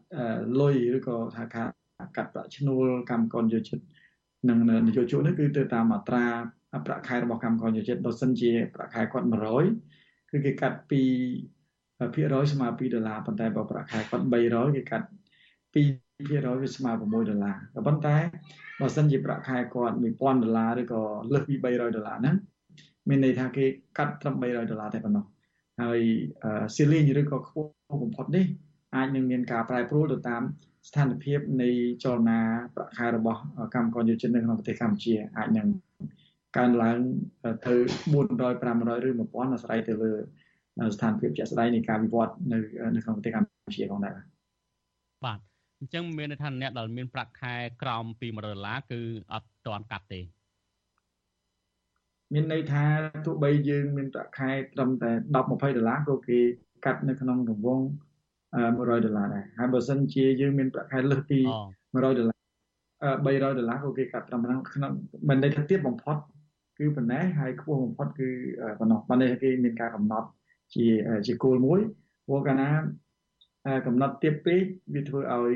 [0.60, 1.68] លុយឬក៏ថាការ
[2.18, 3.80] កាត់ប្រាក់ឈ្នួលកម្មករយោជិត
[4.50, 6.26] និងនយោជកនេះគឺទៅតាមមាត្រា
[6.86, 9.28] ប្រាក់ខែរបស់កម្មករយោជិតបើសិនជាប្រាក់ខែគាត់
[9.74, 11.02] 100គឺគេកាត់ពី
[12.14, 15.08] ភាគរយស្មើ2ដុល្លារប៉ុន្តែបើប្រាក់ខែគាត់300គេកាត់
[15.74, 18.18] 2%វាស្មើ6ដុល្លារក៏ប៉ុន្តែ
[18.82, 21.02] បើសិនជាប្រាក់ខែគាត់1000ដុល្លារឬក៏
[21.34, 22.36] លើសពី300ដុល្លារហ្នឹង
[23.10, 23.66] មានន័យថាគេ
[23.98, 25.26] កាត់ត្រឹម300ដុល្លារតែប៉ុណ្ណោះ
[25.82, 26.00] ហើយ
[26.76, 28.46] ceiling ឬក៏ខ្ពស់បំផុតនេះ
[28.96, 30.42] អាចនឹងមានការប្រែប្រួលទៅតាម
[30.88, 31.70] ស្ថានភាពនៃ
[32.04, 32.40] ចលនា
[32.76, 33.40] ប្រាក់ខែរបស់
[33.76, 35.68] កម្មករយុវជននៅក្នុងប្រទេសកម្ពុជាអាចនឹង
[36.58, 37.00] កើនឡើង
[37.66, 37.74] ទៅ
[38.14, 40.12] 400 500ឬ1000អាស្រ័យទៅលើ
[40.96, 42.58] ស្ថានភាពជាក់ស្ដែងនៃការវិវត្តនៅ
[42.96, 44.14] នៅក្នុងប្រទេសកម្ពុជាផងដែរ
[45.26, 45.40] បាទ
[45.80, 49.02] អញ្ចឹងមានន័យថាអ្នកដែលមានប្រាក់ខែក្រោមពី100ដុល្លារគឺ
[49.34, 50.22] អត់ទាន់កាត់ទេ
[52.34, 52.84] មានន័យថា
[53.26, 56.40] ទោះបីយើងមានប្រាក់ខែត្រឹមតែ10 20ដុល្លារក៏គេ
[56.86, 57.86] កាត់នៅក្នុងរង្វង់
[58.56, 61.40] 100ដុល្លារដែរហើយបើសិនជាយើងមានប្រាក់ខែលើសពី
[61.74, 62.40] 100ដុល្លារ
[63.26, 64.92] 300ដុល្លារក៏គេកាត់ត្រឹមហ្នឹងក្នុង
[65.30, 66.18] មិនន័យថាទៀតបំផុត
[66.78, 68.30] គឺប៉ុណ្ណេះហើយខ្ពស់បំផុតគឺ
[68.80, 70.28] ប៉ុណ្ណោះប៉ុន្តែគេមានការកំណត់
[70.74, 70.86] ជា
[71.28, 71.80] ជាគោលមួយ
[72.26, 72.70] ព្រោះកាលណា
[73.88, 74.64] កំណត់ទៀតពេក
[74.94, 75.56] វាធ្វើឲ្យ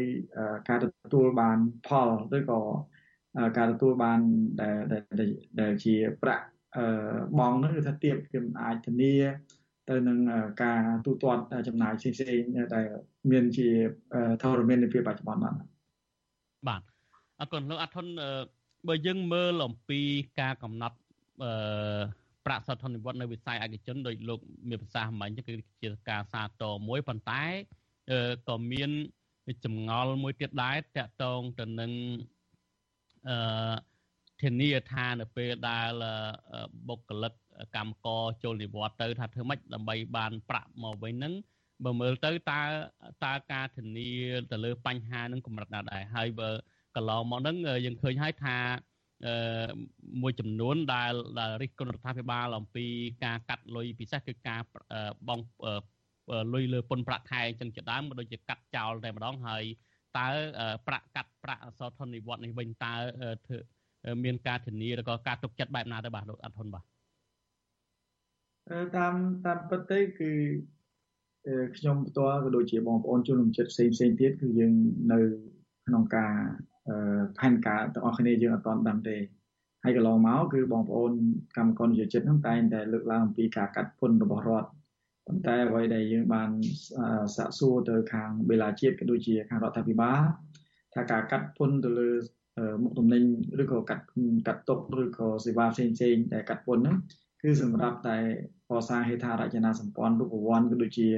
[0.69, 1.57] ការទទួលបាន
[1.87, 2.61] ផលឬក៏
[3.57, 4.19] ការទទួលបាន
[4.61, 4.77] ដែល
[5.59, 6.45] ដែលជាប្រាក់
[7.39, 9.15] បងនោះគឺថាទៀតគឺអាចធានា
[9.89, 10.19] ទៅនឹង
[10.63, 12.85] ការទូទាត់ចំណាយផ្សេងៗដែល
[13.31, 13.67] មានជា
[14.41, 15.55] ធរមាននៅពេលបច្ចុប្បន្នបាទ
[16.67, 16.81] បាទ
[17.39, 18.05] អរគុណលោកអាធុន
[18.87, 19.99] បើយើងមើលអំពី
[20.39, 20.97] ការកំណត់
[21.43, 21.51] អឺ
[22.45, 27.43] ប្រាក់សោធននិវត្តនៅវិស័យឯកជនដោយលោកមានប្រសាសន៍មិញគឺជាការសាទរមួយប៉ុន្តែ
[28.49, 28.89] ក៏មាន
[29.65, 31.91] ចម្ងល់មួយទៀតដែរតកតងទៅនឹង
[33.29, 33.75] អឺ
[34.41, 35.91] ធានាថានៅពេលដែល
[36.87, 37.33] បុគ្គលិក
[37.75, 41.33] កម្មករចូលនិវត្តទៅថាធ្វើម៉េចដើម្បីបានប្រាក់មកវិញហ្នឹង
[41.85, 42.61] បើមើលទៅតើ
[43.25, 44.09] តើការធានា
[44.51, 46.49] ទៅលើបញ្ហានឹងកម្រិតណាដែរហើយបើ
[46.95, 48.88] កន្លងមកហ្នឹងយើងឃើញហើយថាអឺ
[50.21, 52.85] មួយចំនួនដែលដែលរិះគន់រដ្ឋាភិបាលអំពី
[53.23, 54.61] ការកាត់លុយពិសេសគឺការ
[55.27, 55.39] បង
[56.53, 59.63] លុយលើពន្ធប្រាក់ខែអញ្ចឹងជាដើមដូចជាកាត់ចោលតែម្ដងហើយ
[60.17, 60.27] តើ
[60.87, 62.93] ប្រាក់កាត់ប្រាក់អសរធននិវត្តនេះវិញតើ
[63.47, 63.57] ធ្វើ
[64.23, 66.83] មានការធានាឬក៏ការទុកចិត្តបែបណាទៅបាទលោកអត់ហ៊ុនបាទ
[68.97, 69.15] តាម
[69.45, 70.31] តាមពិតទៅគឺ
[71.77, 74.73] ខ្ញុំផ្ទាល់ក៏ដូចជាបងប្អូនជនរួមចិត្តផ្សេងផ្សេងទៀតគឺយើង
[75.11, 75.19] នៅ
[75.87, 76.33] ក្នុងការ
[77.39, 79.17] ផែនការទាំងអស់គ្នាយើងអត់ទាន់ដឹងទេ
[79.83, 81.11] ហើយកន្លងមកគឺបងប្អូន
[81.57, 84.69] កម្មករយុចិត្តហ្នឹងតែងតែលើកឡើងអំពីការកាត់ពន្ធរបស់រដ្ឋ
[85.27, 86.49] ប៉ុន្តែអ្វីដែលយើងបាន
[87.35, 90.21] សាកសួរទៅខាងបេឡាជាតិក៏ដូចជាខាងរដ្ឋាភិបាល
[90.93, 92.09] ថាការកាត់ពន្ធទៅលើ
[92.83, 93.23] មុខទំនិញ
[93.61, 94.03] ឬក៏កាត់
[94.47, 96.97] កាត់ទុកឬក៏សេវាផ្សេងផ្សេងដែលកាត់ពន្ធហ្នឹង
[97.41, 98.17] គឺសម្រាប់តែ
[98.69, 101.09] កសាងហេដ្ឋារចនាសម្ព័ន្ធរូបវន្តក៏ដូចជា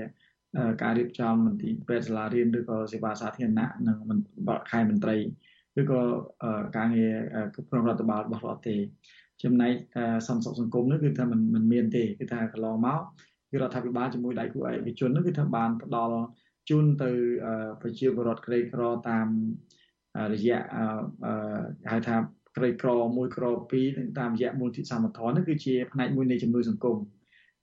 [0.84, 3.98] ការរៀបចំមន្ទីរពេទ្យសាលារៀនឬក៏សេវាសាធារណៈនិង
[4.70, 5.18] ខេត្តមន្ត្រី
[5.81, 6.01] ឬក៏
[6.77, 7.15] ការងារ
[7.55, 8.77] គ្រប់គ្រងរដ្ឋបាលរបស់រដ្ឋទេ
[9.43, 9.75] ចំណែក
[10.27, 13.01] សន្តិសុខសង្គមនោះគឺថាมันมันមានទេគឺថាកន្លងមក
[13.51, 16.17] គឺរដ្ឋាភិបាលជាមួយដៃគូឯកជននោះគឺថាបានផ្ដល់
[16.69, 17.11] ជូនទៅ
[17.83, 19.27] ប្រជាពលរដ្ឋក្រីក្រតាម
[20.33, 20.59] រយៈ
[21.91, 22.17] ហៅថា
[22.57, 23.45] ក្រីក្រមួយក្រ
[23.83, 26.97] 2តាមរយៈមូលនិធិសមត្ថននោះគឺជាផ្នែកមួយនៃជំនួយសង្គម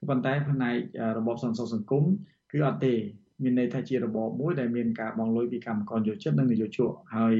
[0.08, 0.76] ប៉ុន្តែផ្នែក
[1.18, 2.04] របបសន្តិសុខសង្គម
[2.52, 2.94] គឺអត់ទេ
[3.42, 7.34] មានន័យថាជារបបមួយដែលមានការបងលុយពីកម្មករយោជិតនិងនយោជកហើយ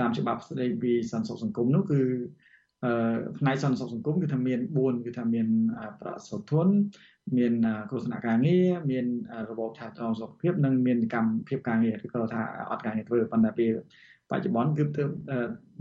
[0.00, 2.00] តាមច្បាប់ស្តីពីសន្តិសុខសង្គមនោះគឺ
[3.38, 5.46] ផ្នែកសន្តិសុខសង្គមគឺថាមាន4គឺថាមាន
[6.00, 6.68] ប្រសោធន
[7.38, 7.52] មាន
[7.90, 9.06] គ្រោះថ្នាក់ការងារមាន
[9.50, 13.72] របបថែទាំសុខភាពនិងមានកម្មភាពការងារឬក៏ថាអត់ការងារធ្វើប៉ុន្តែពេល
[14.30, 15.02] បច្ចុប្បន្នគឺទៅ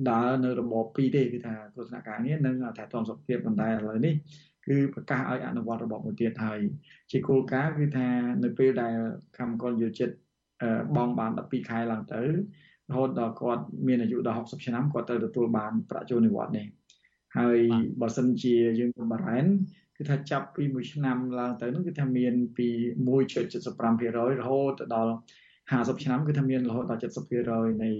[0.10, 4.14] ដើរនៅរបបពីរទេគឺថាគ្រោះថ្នាក់ការងារនិងថែទាំសុខភាពប៉ុន្តែឥឡូវនេះ
[4.68, 6.60] គឺប្រកាសឲ្យអនុវត្តរបបមួយទៀតហើយ
[7.12, 8.08] ជាគោលការណ៍គឺថា
[8.44, 8.96] នៅពេលដែល
[9.38, 10.16] កម្មករយោចិត្ត
[10.96, 12.24] បងបាន12ខែឡើងទៅ
[12.90, 16.68] រហូតដល់គាត់មានអាយុដល់60ឆ្នាំគាត់ត្រូវទទួលបានប្រាក់ចូលនិវត្តន៍នេះ
[17.38, 17.60] ហើយ
[18.02, 19.46] បើសិនជាយើងបរ៉ែន
[19.98, 22.68] គឺថាចាប់ពី1ឆ្នាំឡើងទៅនោះគឺថាមានពី
[23.34, 25.14] 1.75%រហូតទៅដល់
[25.60, 27.02] 50ឆ្នាំគឺថាមានរហូតដល់
[27.42, 27.92] 70%នៃ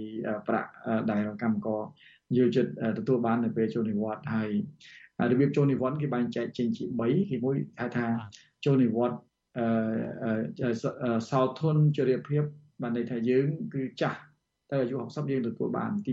[0.48, 0.70] ប្រាក់
[1.10, 1.80] ដែលកម្មករ
[2.38, 4.50] យោចិត្តទទួលបាននៅពេលចូលនិវត្តន៍ហើយ
[5.32, 8.06] របៀបចូលនិវត្តន៍គេបែងចែកចេញជា3គេមួយហៅថា
[8.64, 9.20] ចូលនិវត្តន៍
[9.58, 10.70] អឺ
[11.30, 12.42] សោធនជរាភាព
[12.82, 14.20] បានន័យថាយើង គឺចាស់
[14.70, 16.12] ទៅអាយុ60យើងទទួលបានទី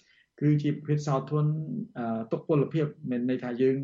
[0.00, 1.44] 2គឺជាប្រភេទសោធន
[2.32, 3.76] ទុកពលភាពមានន័យថាយើង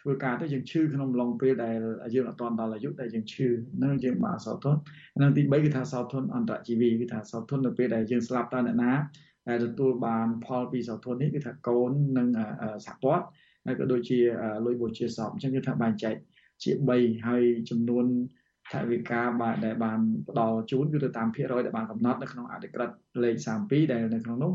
[0.00, 1.76] ធ្វើការទៅយើងឈឺក្នុងអំឡុងពេលដែល
[2.14, 3.48] យើងអត់ទាន់ដល់អាយុដែលយើងឈឺ
[3.82, 4.76] នឹងយើងបានសោធន
[5.22, 8.92] និងទី3គឺថាសោធនអន្តរជីវីគឺថាសោធននៅពេលដែលយើងស្លាប់តើអ្នកណា
[9.48, 12.28] ដែលទទួលបានផលពីសោធននេះគឺថាកូននិង
[12.86, 13.24] សហព័ន្ធ
[13.66, 14.18] ហើយក៏ដូចជា
[14.64, 16.14] លុយបូជាសពអញ្ចឹងគឺថាបែងចែក
[16.62, 18.06] ជា3ហើយចំនួន
[18.72, 19.98] ថវិកាបាទដែលបាន
[20.28, 22.90] ផ្ដល់ជូនគឺទៅតាមភាគរយដែលបានកំណត់នៅក្នុងអធិក្រិត
[23.22, 23.36] លេខ
[23.66, 24.52] 32ដែលនៅក្នុងនោះ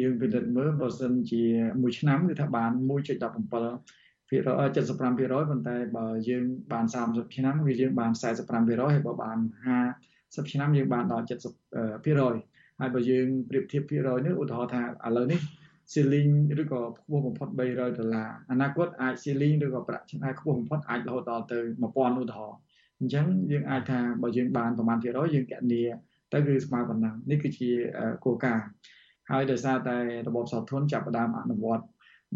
[0.00, 1.42] យើងពិនិត្យមើលបើសិនជា
[1.82, 8.10] មួយឆ្នាំគឺថាបាន1.17ភាគរយ75%ប៉ុន្តែបើយើងបាន30ឆ្នាំគឺយើងបាន
[8.50, 9.38] 45%ហើយបើបាន
[9.94, 11.26] 50ឆ្នាំយើងបានដល់
[11.88, 15.40] 70%ហើយបើយើងប្រៀបធៀបភាគរយនេះឧទាហរណ៍ថាឥឡូវនេះ
[15.92, 22.58] ceiling ឬក៏ខ្ពស់បំផុត300ដុល្លារអនាគតអាច ceiling ឬក៏ប្រាក់ឆ្នាំខ្ពស់បំផុតអាចរហូតដល់ទៅ1000ឧទាហរណ៍
[23.04, 25.80] អញ្ចឹងយើងអាចថាបើយើងបានប្រមាណភាគរយយើងកណនី
[26.32, 27.70] ទៅគឺស្មើប៉ុណ្ណឹងនេះគឺជា
[28.24, 28.66] គោលការណ៍
[29.30, 29.96] ហើយដោយសារតែ
[30.28, 31.84] របបសោធនចាប់ផ្ដើមអនុវត្ត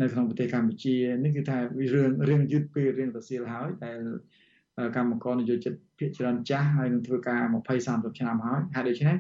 [0.01, 3.99] នៅក្នុងប្រទេសកម្ពុជានេះគឺថាវារឿងរឿងយឺតពេលរឿងរសៀលហើយដែល
[4.97, 7.55] កម្មករនយោជិតភាគច្រើនចាស់ហើយនឹងធ្វើការ20
[7.89, 9.16] 30ឆ្នាំហើយហើយដូច្នេះ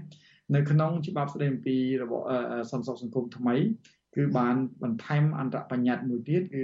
[0.54, 2.22] នៅក្នុងច្បាប់ស្តីអំពីរបប
[2.70, 3.56] សន្តិសុខសង្គមថ្មី
[4.16, 6.62] គឺបានបន្ថែមអន្តរបញ្ញត្តិមួយទៀតគឺ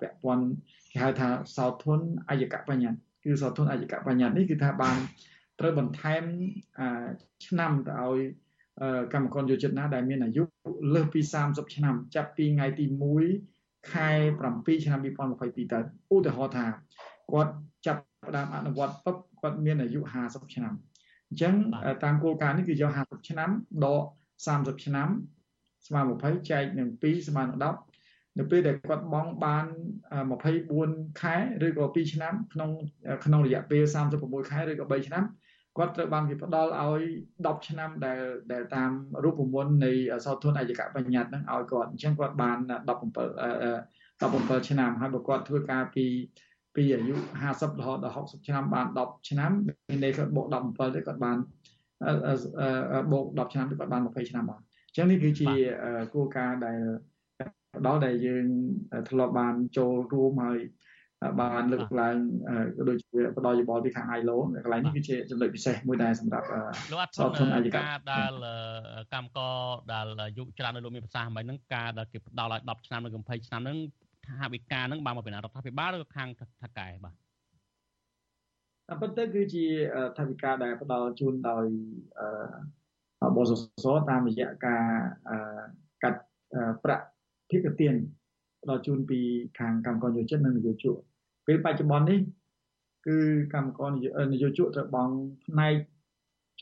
[0.00, 0.46] ពាក់ព័ន្ធ
[0.92, 4.96] គេហៅថាសោធនអាយកបញ្ញត្តិ គឺសោធនអាយកបញ្ញត្តិនេះគឺថាបាន
[5.60, 6.22] ត្រូវបន្ថែម
[7.46, 8.18] ឆ្នាំទៅឲ្យ
[9.12, 10.42] កម្មករយោជិតណាដែលមានអាយុ
[10.94, 12.84] លើសពី30ឆ្នាំចាប់ពីថ្ងៃទី
[13.38, 14.10] 1ខែ
[14.46, 15.78] 7ឆ្នាំ2022ទៅ
[16.14, 16.66] ឧទាហរណ៍ថា
[17.32, 17.52] គាត់
[17.86, 20.72] ចាប់ផ្ដើមអនុវត្តពឹបគាត់មានអាយុ50ឆ្នាំ
[21.28, 21.54] អញ្ចឹង
[22.04, 23.50] តាមគោលការណ៍នេះគឺយក50ឆ្នាំ
[23.84, 24.02] ដក
[24.46, 25.08] 30ឆ្នាំ
[25.86, 27.85] ស្មើ20ចែកនឹង2ស្មើនឹង10
[28.38, 29.66] នៅពេលដែលគាត់បង់បាន
[30.42, 32.70] 24ខែឬក៏2ឆ្នាំក្នុង
[33.24, 33.82] ក្នុងរយៈពេល
[34.16, 35.24] 36ខែឬក៏3ឆ្នាំ
[35.76, 37.00] គាត់ត្រូវបានគេផ្ដល់ឲ្យ
[37.46, 38.20] 10ឆ្នាំដែល
[38.52, 38.90] ដែលតាម
[39.24, 39.92] រូបមន្តនៃ
[40.24, 42.60] សោធនអាយកបញ្ញត្តិហ្នឹងឲ្យគាត់អញ្ចឹងគាត់បាន17
[44.60, 46.06] 17ឆ្នាំហើយបើគាត់ធ្វើការពី
[46.76, 47.14] ពីអាយុ
[47.46, 49.50] 50រហូតដល់60ឆ្នាំបាន10ឆ្នាំ
[49.88, 51.36] មានន័យគាត់បូក17ទៅគាត់បាន
[53.12, 54.60] បូក10ឆ្នាំទៅគាត់បាន20ឆ្នាំបាទ
[54.96, 55.50] ចឹងនេះគឺជា
[56.14, 56.80] គោលការណ៍ដែល
[57.86, 58.46] ដល់ដែលយើង
[59.08, 60.60] ធ្លាប់បានចូលរួមហើយ
[61.40, 62.16] បានលើកឡើង
[62.76, 66.46] ក៏ដូចជាបដិយោបល់ពីខាង ILO កន្លែងនេះគឺជាចំណុចពិសេសមួយដែរសម្រាប់
[67.18, 68.32] សោធនអាយកម្មដែល
[69.14, 69.56] កម្មករ
[69.92, 70.06] ដែល
[70.38, 73.78] យុច្រើននៅលោកមានប្រសាសន៍មិនហ្នឹងការដែលគេផ្ដល់ឲ្យ10ឆ្នាំឬ20ឆ្នាំហ្នឹង
[74.26, 76.28] ថាវិការហ្នឹងបានមកពីរដ្ឋាភិបាលឬខាង
[76.62, 77.14] ថកែបាទ
[78.88, 79.64] តែប៉ុន្តែគឺជា
[80.18, 81.66] ថាវិការដែលផ្ដល់ជូនដោយ
[83.36, 84.84] បសសតាមរយៈការ
[86.02, 86.20] កាត់
[86.84, 87.06] ប្រាក់
[87.50, 87.94] ភិកទាន
[88.62, 89.20] ផ្ដល់ជូនពី
[89.58, 90.96] ខាងកម្មករយោជិតនិងនយោជក
[91.46, 92.20] ពេលបច្ចុប្បន្ននេះ
[93.06, 93.18] គឺ
[93.54, 93.90] កម្មករ
[94.32, 95.14] នយោជកត្រូវបង់
[95.46, 95.74] ផ្នែក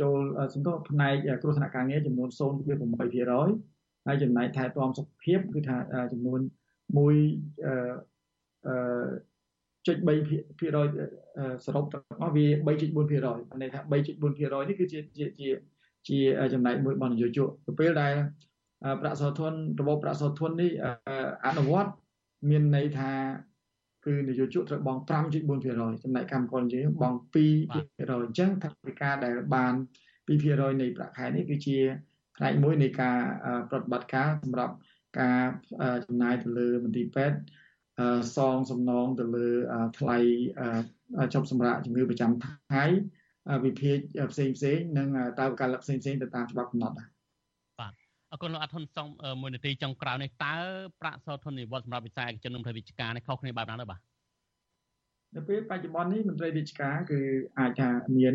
[0.00, 0.18] ចូល
[0.54, 5.76] សន្ទុះផ្នែកគ្រោះថ្នាក់ការងារចំនួន0.8%ហើយចំណែកថែទាំសុខភាពគឺថា
[6.12, 6.40] ចំនួន
[6.74, 7.10] 1អឺ
[8.66, 9.06] អឺ
[9.86, 15.48] ចុច3%សរុបទាំងអស់វា3.4%ន័យថា3.4%នេះគឺជាជា
[16.08, 16.18] ជា
[16.54, 18.14] ចំណែកមួយរបស់នយោជកទៅពេលដែល
[19.00, 20.70] ប្រាក់សោធនរបបប្រាក់សោធននេះ
[21.46, 21.92] អនុវត្ត
[22.50, 23.12] មានន័យថា
[24.06, 27.36] គឺនយោជកត្រូវបង់5.4%ចំណែកកម្មករនិយាយបង់2%
[27.72, 29.72] អញ្ចឹងថាវិការដែលបាន
[30.28, 31.78] 2%នៃប្រាក់ខែនេះគឺជា
[32.36, 33.18] ផ្នែកមួយនៃការ
[33.70, 34.74] ប្រតិបត្តិការសម្រាប់
[35.20, 35.40] ការ
[36.06, 37.38] ចំណាយទៅលើមន្ទីរពេទ្យ
[38.36, 39.48] សងសំណងទៅលើ
[39.98, 40.18] ថ្លៃ
[41.34, 42.84] ចុះសម្រាប់ជំងឺប្រចាំថ្ងៃ
[43.64, 43.96] វិភាគ
[44.32, 45.08] ផ្សេងផ្សេងនិង
[45.40, 47.13] តើការលឹកផ្សេងផ្សេងទៅតាមច្បាប់កំណត់ដែរបាទ
[48.34, 49.08] អរគុណលោកអធុនសង
[49.40, 50.54] មួយនាទីចុងក្រោយនេះតើ
[51.00, 54.00] ប្រាក់សោធននិវត្តសម្រាប់វិស័យឯកជននិងមន្ត្រីរាជការនេះខុសគ្នាបែបណាទៅបាទ
[55.36, 57.20] នៅពេលបច្ចុប្បន្ននេះមន្ត្រីរាជការគឺ
[57.58, 58.34] អាចថាមាន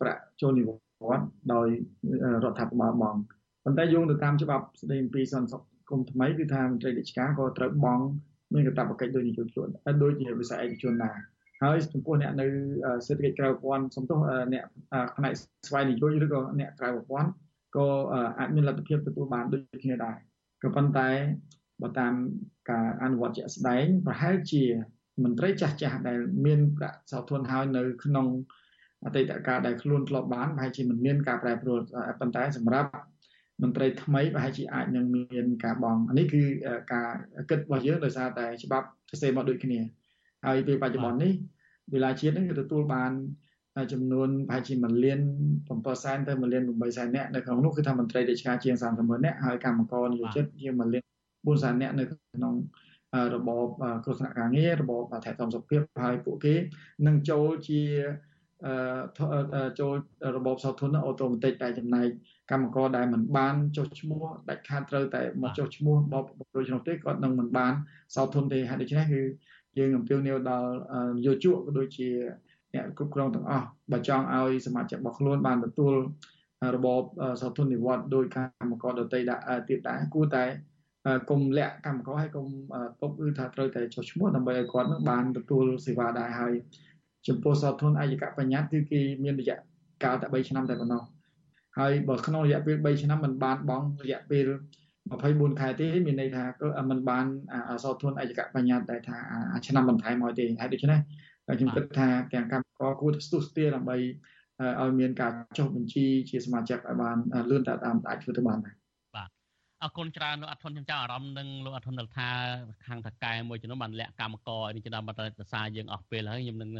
[0.00, 1.68] ប្រាក់ចូលនិវត្តន៍ដោយ
[2.44, 3.20] រដ្ឋាភិបាលបង់
[3.64, 8.04] ប៉ុន្តែយោងទៅតាមច្បាប់ស្តីពីសន្តិសុខគុំថ្មីគឺថាមន្ត្រីរាជការក៏ត្រូវបង់
[8.54, 9.68] មានកាតព្វកិច្ចដូចនាយកជន
[10.02, 11.16] ដូចជាវិស័យឯកជនដែរ
[11.62, 12.46] ហើយចំពោះអ្នកនៅ
[13.06, 14.18] សេដ្ឋកិច្ចក្រៅប្រព័ន្ធសំទោស
[14.52, 14.64] អ្នក
[15.16, 15.32] ផ្នែក
[15.66, 17.30] ស្វ័យនិយោជឬក៏អ្នកក្រៅប្រព័ន្ធ
[17.76, 17.86] ក៏
[18.38, 20.16] អាចមានលទ្ធភាពទទួលបានដូចគ្នាដែរ
[20.62, 21.08] ក៏ប៉ុន្តែ
[21.82, 22.14] បើតាម
[22.70, 24.62] ការអនុវត្តជាក់ស្ដែងប្រហែលជា
[25.24, 28.26] មន្ត្រីចាស់ចាស់ដែលមានប្រាក់សោធនហើយនៅក្នុង
[29.04, 31.80] អតីតកាលដែលខ្លួនធ្លាប់បានប្រហែលជាមិនមានការប្រែប្រួល
[32.20, 32.90] ប៉ុន្តែសម្រាប់
[33.62, 36.42] មន្ត្រីថ្មីប្រហែលជាអាចនឹងមានការបង់នេះគឺ
[36.92, 37.08] ការ
[37.50, 39.80] គិតរបស់យើងដោយសារតែច្បាប់សរសេរមកដូចគ្នា
[40.46, 41.32] ហើយពេលបច្ចុប្បន្ននេះ
[41.94, 43.12] វិលាជាតិនឹងទទួលបាន
[43.92, 45.20] ចំនួនប្រហែលជា1លាន
[45.60, 52.54] 7សែនទៅ1លាន8សែននាក់នៅក្នុងនោះគឺថាមន្ត្រីរាជការជាង30ម៉ឺននាក់ហើយកម្មករនិយោជិតជាង1លាន4សែននាក់នៅក្នុង
[53.34, 53.66] របប
[54.04, 56.54] គ្រោះថ្នាក់ការងាររបបថែទាំសុខភាពហើយពួកគេ
[57.06, 57.82] នឹងចូលជា
[59.80, 59.94] ចូល
[60.36, 62.06] របបសោធនអូតូម៉ាទិកតែចំណែក
[62.50, 66.24] កម្មករដែលមិនបានចុះឈ្មោះដាច់ខាតត្រូវតែមកចុះឈ្មោះបប
[66.56, 67.72] ដូច្នោះទេគាត់នឹងមិនបាន
[68.14, 69.22] សោធនទេហើយដូច្នេះគឺ
[69.78, 70.70] យើងអំពាវនាវដល់
[71.26, 72.08] យោជកក៏ដូចជា
[72.74, 75.94] អ្នកគ្រប់គ្រងទាំងអស់បើចង់ឲ្យសមាជិករបស់ខ្លួនបានទទួល
[76.76, 77.02] របប
[77.40, 80.44] សោធននិវត្តដោយកម្មករដតីដាក់ទៀតដែរគួរតែ
[81.30, 82.46] គុំលាក់កម្មករឲ្យគុំ
[83.00, 86.54] ពុកឬថាត្រូវតែចុះឈ្មោះដើម្បីឲ្យគាត់នឹងបានទទួលសេវាដែរហើយ
[87.28, 89.56] ចំពោះសោធនអាយកបញ្ញត្តិគឺគេមានរយៈ
[90.04, 91.02] កាលតែ3ឆ្នាំតែប៉ុណ្ណោះ
[91.78, 94.46] ហើយបើក្នុងរយៈពេល3ឆ្នាំมันបានបងរយៈពេល
[95.02, 96.44] 24ខែទេមានន័យថា
[96.90, 97.26] មិនបាន
[97.70, 99.18] អសោធនអាយកបញ្ញត្តិដែលថា
[99.66, 101.00] ឆ្នាំបន្ថែមមកទេហើយដូច្នេះ
[101.46, 103.96] ខ្ញុំគិតថាទាំងកម្មករគួរស្ទុះស្ទាដើម្បី
[104.80, 107.16] ឲ្យមានការចុះបញ្ជីជាសមាជិកឲ្យបាន
[107.50, 108.74] លឿនតែតាមអាចធ្វើទៅបានដែរ
[109.82, 112.28] អរគុណច្រើនលោកអធនខ្ញុំចាំអារម្មណ៍នឹងលោកអធនដល់ថា
[112.86, 116.70] ខាងតកែមួយចំនួនបានលាក់កម្មករនេះចំណាំបាត់តែសារយើងអស់ពេលហើយខ្ញុំនឹង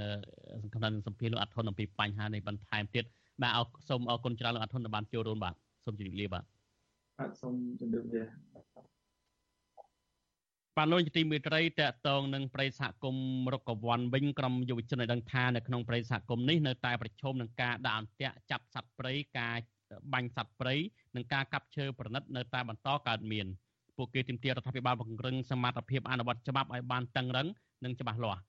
[0.62, 3.04] សង្ឃឹមនឹងសម្ភារលោកអធនអំពីបញ្ហានេះបន្ថែមទៀត
[3.42, 5.54] បាទអរសូមអរគុណច្រើនលោកអធនដែលបានចូលរួមបាទ
[5.84, 6.44] សូមជម្រាបលាបាទ
[7.18, 8.22] បាទសូមជម្រាបលា
[10.78, 19.54] បាទលោកទីមេត្រីតកតងនឹងប្រិយសហគមន៍រុកវ័នវិញក្រុមយុវជនឲ្យដឹងថានៅក្នុងប្រិយសហគមន៍នេះនៅតែប្រឈមនឹងការដាក់អន្ទាក់ចាប់សត្វព្រៃការ
[20.12, 20.74] បាញ់សត្វព្រៃ
[21.16, 23.46] និងការកាប់ឈើប្រណិតនៅតែបន្តកើតមាន
[23.96, 27.48] ពួកគេទាមទាររដ្ឋាភិបាលពង្រឹងសមត្ថភាពអនុវត្តច្បាប់ឲ្យបានតឹងរឹង
[27.84, 28.40] និងច្បាស់លាស់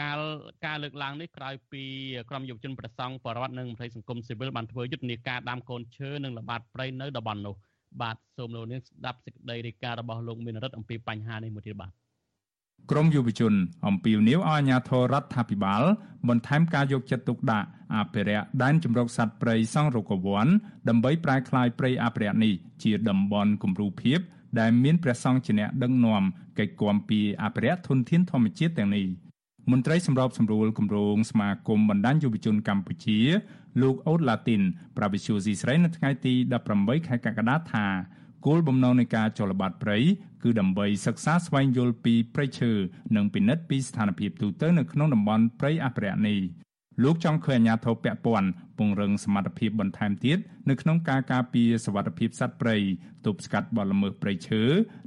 [0.00, 0.18] ការ
[0.66, 1.82] ការលើកឡើងនេះក្រោយពី
[2.30, 7.54] ក្រុមយុវជនប្រសង់បរដ្ឋនិងមន្ត្រីសង្គមស៊ីវិលបានធ្វើយុទ្ធនាការដាំកូនឈើនិងល្បាតព្រៃនៅតំបន់នោះ
[8.02, 11.90] បាទសូមលោកនាងស្ដាប់សេចក្តីរាយការណ៍របស់លោកមានរិទ្ធអំពីបញ្ហានេះមួយទៀតបាទ
[12.90, 13.52] ក្រមយុវជន
[13.86, 15.82] អំពាវនាវឲ្យអាជ្ញាធររដ្ឋាភិបាល
[16.28, 20.46] បន្ថែមការយកចិត្តទុកដាក់អភិរក្សដែនជម្រកសត្វព្រៃសង់រុក្ខវ័ន
[20.88, 24.18] ដើម្បីប្រែក្លាយព្រៃអភិរក្សនេះជាតំបន់គំរូភាព
[24.60, 26.22] ដែលមានព្រះសង្ឃជាអ្នកដឹកនាំ
[26.58, 29.06] កិច្ចគាំពីអភិរក្សធនធានធម្មជាតិទាំងនេះ
[29.70, 33.18] មន្ត្រីសម្របសម្រួលគម្រោងសមាគមបណ្ដាញយុវជនកម្ពុជា
[33.82, 34.62] លោកអូតឡាទីន
[34.96, 36.34] ប្រាវិសុយស៊ីស្រីនៅថ្ងៃទី
[36.70, 37.86] 18ខែកក្កដាថា
[38.46, 39.98] គោលបំណងនៃការចលបត្តិព្រៃ
[40.42, 42.72] គឺដើម្បីសិក្សាស្វែងយល់ពីព្រៃឈើ
[43.16, 46.38] និងពិនិត្យពីស្ថានភាពទូទៅនៅក្នុងតំបន់ព្រៃអភិរក្សនេះ
[47.02, 50.38] លោកចង់ឃើញអាជ្ញាធរពាក់ព័ន្ធពង្រឹងសមត្ថភាពបន្ថែមទៀត
[50.68, 52.76] នៅក្នុងការការពារសវត្ថិភាពសត្វព្រៃ
[53.26, 54.62] ទប់ស្កាត់បទល្មើសព្រៃឈើ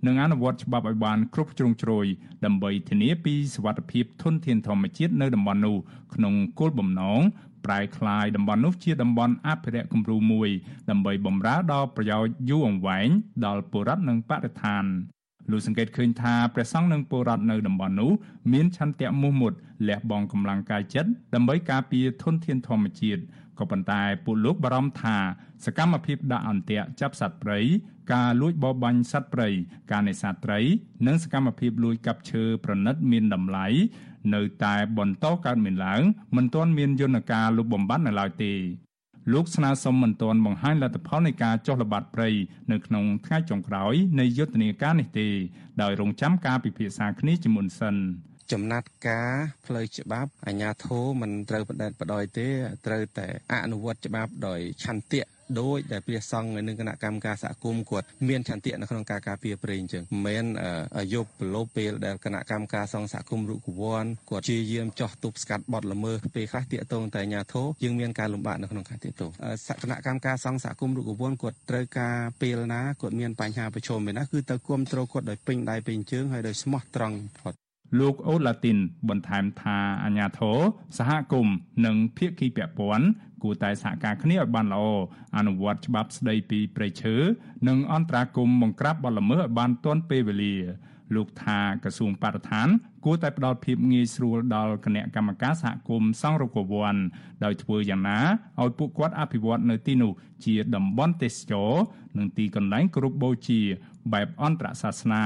[0.06, 2.06] និងអនុវត្តច្បាប់ឲ្យបានគ្រប់ជ្រុងជ្រោយ
[2.46, 5.78] ដើម្បីធានាពីសវត្ថិភាពធនធានធម្មជាតិនៅតំបន់នោះ
[6.16, 7.22] ក្នុងគោលបំណង
[7.66, 10.50] ប្រែក្លាយតំបន់នោះជាតំបន់អភិរក្សគំរូមួយ
[10.90, 13.08] ដើម្បីបម្រើដល់ប្រយោជន៍យូរអង្វែង
[13.46, 14.86] ដល់ពលរដ្ឋនិងបរិស្ថាន
[15.52, 18.12] លោកសង្កេតឃើញថាព្រះសង្ឃនិងពលរដ្ឋនៅតំបន់នោះ
[18.54, 19.54] មានឆន្ទៈមោះមុត
[19.88, 23.22] លះបង់កម្លាំងកាយចិត្តដើម្បីការពារធនធានធម្មជាតិ
[23.60, 25.18] ក៏ប៉ុន្តែពួកលោកបារម្ភថា
[25.66, 27.60] សកម្មភាពដាក់អន្ទាក់ចាប់សត្វព្រៃ
[28.14, 29.50] ការលួចបរបាញ់សត្វព្រៃ
[29.92, 30.60] ការនេសាទត្រី
[31.08, 33.68] និងសកម្មភាពលួចកាប់ឈើប្រណិតមានតម្លៃ
[34.34, 36.02] នៅតែបន្តកើតមានឡើង
[36.36, 38.54] មិនទាន់មានយន្តការលុបបំបាត់នៅឡើយទេ
[39.34, 42.30] លោកស្នើសុំមិនទាន់បង្ហាញលទ្ធផលនៃការចុះល្បាតព្រៃ
[42.72, 45.28] នៅក្នុងថ្ងៃចុងក្រោយនៃយុទ្ធនាការនេះទេ
[45.82, 47.96] ដោយរងចាំការពិភាក្សាគ្នាជាមុនសិន
[48.52, 49.34] ចំណាត់ការ
[49.66, 52.48] ផ្លូវច្បាប់អាជ្ញាធរមិនត្រូវបដិបដ ாய் ទេ
[52.86, 55.22] ត្រូវតែអនុវត្តច្បាប់ដោយឆន្ទៈ
[55.62, 60.46] ដោយដែលព្រះសង្ឃនិងគណៈកម្មការសហគមន៍គាត់មានឆន្ទៈនៅក្នុងការការពារព្រៃអញ្ចឹងមិនមែន
[61.14, 69.32] យកប្រឡូពេលដែលគណៈកម្មការសង្ឃសហគមន៍រុកវ័នគាត់ជាយាមចោះទប់ស្កាត់បទល្មើសពេលខ្លះតាកតងតែអាញាធរយើងមានការលំបាកនៅក្នុងការតាកតង
[69.84, 77.67] គណៈកម្មការសង្ឃសហគមន៍រុកវ័នគាត់ត្រូវការពេលណាគាត់មានបញ្ហាប្រឈមពេលណាគឺទៅគ្រប់គ្រងគាត់ដោយពេញដៃពេញជើងហើយដោយស្មោះត្រង់ផុត
[78.00, 78.78] លោកអូឡាទីន
[79.10, 80.58] បន្ថែមថាអាញាធរ
[80.98, 83.08] សហគមន៍និងភាគីពាក់ព័ន្ធ
[83.44, 84.86] គួរតែសហការគ្នាឲ្យបានល្អ
[85.38, 87.16] អនុវត្តច្បាប់ស្តីពីព្រៃឈើ
[87.68, 90.56] និងអន្តរាគមបង្ក្រាបបទល្មើសឲ្យបានទាន់ពេលវេលា
[91.16, 92.68] លោកថាក្រសួងបរិស្ថាន
[93.06, 96.96] គួរតែផ្ដល់ភាពងាយស្រួលដល់គណៈកម្មការសហគមន៍សង្រុកវ័ន
[97.44, 98.20] ដោយធ្វើយ៉ាងណា
[98.62, 100.12] ឲ្យពួកគាត់អភិវឌ្ឍនៅទីនោះ
[100.46, 101.72] ជាតំបន់ទេសចរ
[102.18, 103.62] និងទីកន្លែងគោរពបូជា
[104.14, 105.24] បែបអន្តរសាសនា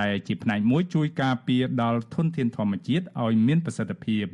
[0.00, 4.26] ដែលជាផ្នែកមួយជួយការពារដល់ធនធានធម្មជាតិឲ្យមានប្រសិទ្ធភាព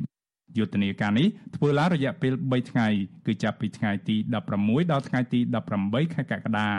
[0.57, 2.87] យុទ្ធនាការនេះធ្វើឡើងរយៈពេល3ថ្ងៃ
[3.25, 4.15] គឺចាប់ពីថ្ងៃទី
[4.53, 5.39] 16ដល់ថ្ងៃទី
[5.77, 6.69] 18ខែកក្កដា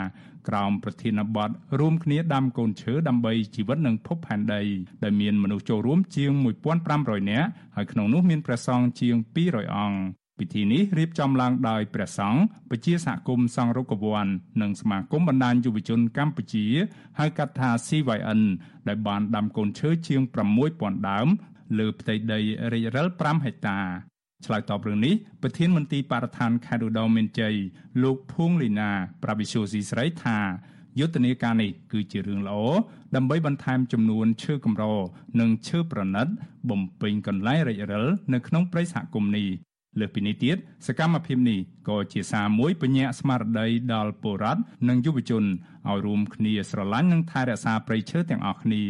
[0.47, 4.61] ក្រោមប្រធានបទរួមគ្នាដាំកូនឈើដើម្បីជីវិតនិងភពផែនដី
[5.03, 6.31] ដែលមានមនុស្សចូលរួមជាង
[6.81, 9.15] 1500នាក់ហើយក្នុងនោះមានព្រះសង្ឃជាង
[9.45, 14.27] 200អង្គ ពិធីនេះរៀបចំឡើងដោយព្រះសង្ឃពជាសហគមន៍សង្ឃរុក្ខវ័ន
[14.61, 16.65] និងសមាគមបណ្ដាញយុវជនកម្ពុជា
[17.19, 18.41] ហៅកាត់ថា CYN
[18.87, 20.21] ដែលបានដាំកូនឈើជាង
[20.65, 21.27] 6000ដើម
[21.79, 22.39] លើផ្ទៃដី
[22.73, 23.79] រិចរិល5ហិកតា
[24.45, 27.55] ឆ្លើយតបរឿងនេះប្រធានមន្ទីរបរិស្ថានខេត្តឧត្តរមានជ័យ
[28.03, 28.91] លោកភួងលីណា
[29.23, 30.39] ប្រាប់វិសុយស៊ីស្រីថា
[30.99, 32.57] យុទ្ធនាការនេះគឺជារឿងល្អ
[33.15, 34.83] ដើម្បីបន្ថែមចំនួនឈើកម្រ
[35.39, 36.27] និងឈើប្រណិត
[36.69, 39.47] បំពេញកន្លែងរិចរិលនៅក្នុងព្រៃសហគមន៍នេះ
[39.99, 48.83] លើសពីនេះទៀតសកម្មភាពនេះក៏ជាសារមួយបញ្ញាស្មារតីដល់ពលរដ្ឋនិងយុវជនឲ្យរួមគ្នាស្រឡាញ់និងថែរក្សាព្រៃឈើទាំងអស់គ្នា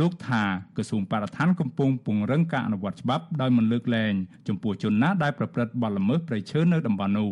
[0.00, 0.42] លោកថា
[0.76, 4.12] ក្រសួងបរិស្ថានកំពុងពង្រឹងការអនុវត្តច្បាប់ដោយមិនលើកលែង
[4.48, 7.30] ចំពោះជនណាដែលប្រព្រឹត្តបទល្មើសព្រៃឈើនៅតំបន់នោះ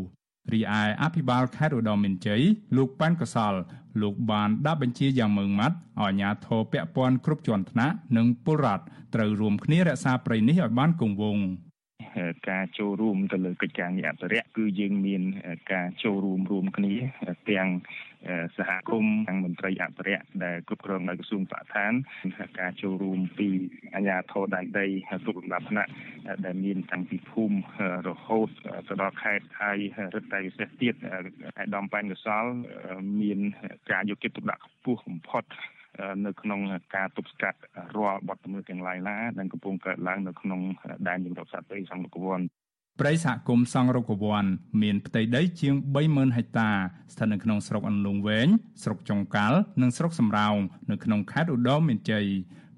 [0.52, 2.42] រីឯអភិបាលខេត្តឧត្តរមានជ័យ
[2.76, 3.54] លោកប៉ែនកសល
[4.02, 8.84] លោកបានដាក់បញ្ជាយ៉ាងម៉ឺងម៉ាត់ឲ្យអាជ្ញាធរពាក់ព័ន្ធគ្រប់ជាន់ថ្នាក់និងពលរដ្ឋ
[9.14, 11.44] ត្រូវរួមគ្នារក្សាព្រៃនេះឲ្យបានគង់វង្ស
[12.50, 15.22] ការចូលរួមទៅលើកិច្ចការងារអភិរក្សគឺយើងមាន
[15.72, 16.94] ការចូលរួមរួមគ្នា
[17.50, 17.68] ទាំង
[18.56, 21.92] សហគមន៍ទាំងមន្ត្រីអភិរក្សដែលគ្រប់គ្រងដោយក្រសួងបរិស្ថាន
[22.60, 23.48] ការចូលរួមពី
[23.94, 25.90] អាជ្ញាធរដែនដីគ្រប់លំដាប់ថ្នាក់
[26.44, 27.56] ដែលមាន តាំងពីភូមិ
[28.08, 28.48] រហូត
[28.88, 29.78] ទៅដល់ខេត្តហើយ
[30.14, 32.44] រឹតតែពិសេសទៀតឯកឧត្តមប៉ែនកសល
[33.20, 33.38] មាន
[33.90, 35.44] ការយកចិត្តទុកដាក់ខ្ពស់បំផុត
[36.26, 36.60] នៅក្នុង
[36.96, 37.58] ការទប់ស្កាត់
[37.96, 40.60] រាល់បទល្មើសទាំងឡាយឡាដែលកំពុងកើតឡើងនៅក្នុង
[41.08, 42.40] ដែនជម្រកសត្វព្រៃសង្កវ័ន
[43.00, 44.44] ព្រៃសហគមន៍សង្រុកវ័ន
[44.82, 45.74] មានផ្ទៃដីជាង
[46.06, 46.70] 30000ហិកតា
[47.12, 48.48] ស្ថិតនៅក្នុងស្រុកអន្លង់វែង
[48.82, 50.56] ស្រុកចុងកាល់និងស្រុកសំរោង
[50.90, 52.24] នៅក្នុងខេត្តឧត្តរមានជ័យ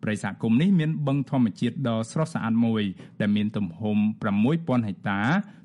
[0.02, 2.82] ព្រៃសហគមន៍នេះមានបឹងធម្មជាតិដ៏ស្រស់ស្អាតមួយ
[3.20, 3.98] ដែលមានទំហំ
[4.40, 5.20] 6000ហិកតា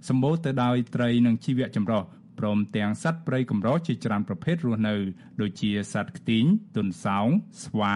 [0.10, 2.04] សម្បូរទៅដោយត្រីនិងជីវៈចម្រុះ
[2.40, 4.96] ព្រមទាំងសត្វព្រៃកម្រជាច្រើនប្រភេទរស់នៅ
[5.42, 7.28] ដូចជាសត្វខ្ទីងទុនសោង
[7.64, 7.96] ស្វា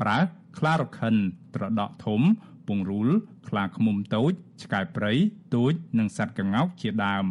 [0.00, 0.24] ប្រើស
[0.58, 1.14] ខ្លារខិន
[1.54, 2.22] ត្រដក់ធំ
[2.68, 3.08] ពង្រូល
[3.48, 4.32] ខ្លាឃ្មុំតូច
[4.62, 5.12] ឆ្កែព្រៃ
[5.54, 7.26] ទូចនិងសត្វក្ងោកជាដើម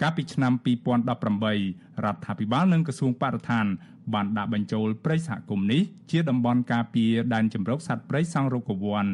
[0.00, 3.66] កាលពីឆ្នាំ2018រដ្ឋាភិបាលនិងក្រសួងបរិស្ថាន
[4.14, 9.06] បានដាក់បញ្ចូលព្រៃសហគមន៍នេះជាតំបន់ការពារដែនជម្រកសត្វព្រៃសង្រុកវ័ន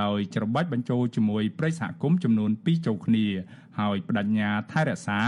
[0.00, 3.26] ដោយច្របាច់បញ្ចូលជាមួយព្រៃសហគមន៍ចំនួន2ចូលគ្នា
[3.78, 5.20] ហើយបដិញ្ញាថែរក្សា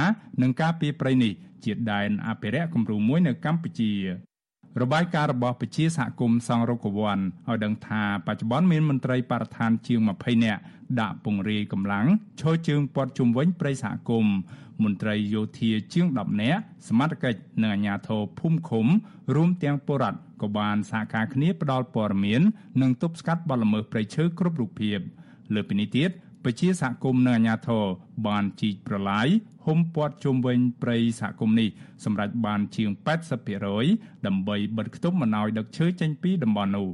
[0.43, 1.33] និងការពារព្រៃនេះ
[1.65, 3.93] ជាដែនអភិរក្សគំរូមួយនៅកម្ពុជា
[4.83, 10.61] របាយការណ៍របស់ពជាសហគមន៍សង្រុកវ័នឲ្យដឹងថាបច្ចុប្បន្នមានមន្ត្រីបរិស្ថានជាង20នាក់
[11.01, 12.07] ដាក់ពង្រាយកម្លាំង
[12.41, 14.35] ឈរជើងព័ទ្ធជុំវិញព្រៃសហគមន៍
[14.83, 18.87] មន្ត្រីយោធាជាង10នាក់សមត្ថកិច្ចនិងអាជ្ញាធរភូមិឃុំ
[19.35, 22.43] រួមទាំងពលរដ្ឋក៏បានសហការគ្នាផ្តល់ព័ត៌មាន
[22.83, 24.99] និងទប់ស្កាត់បទល្មើសព្រៃឈើគ្រប់រូបភាព
[25.55, 26.11] លើពីនេះទៀត
[26.45, 27.85] ពជាសហគមន៍និងអាជ្ញាធរ
[28.27, 29.29] បានជីកប្រឡាយ
[29.67, 31.69] ហុំព័ទ្ធជុំវិញព្រៃសហគមន៍នេះ
[32.05, 32.91] សម្រាប់បានជាង
[33.59, 36.89] 80%ដើម្បីបិទគប់មិនឲ្យដឹកឈើចេញពីតំបន់នោះ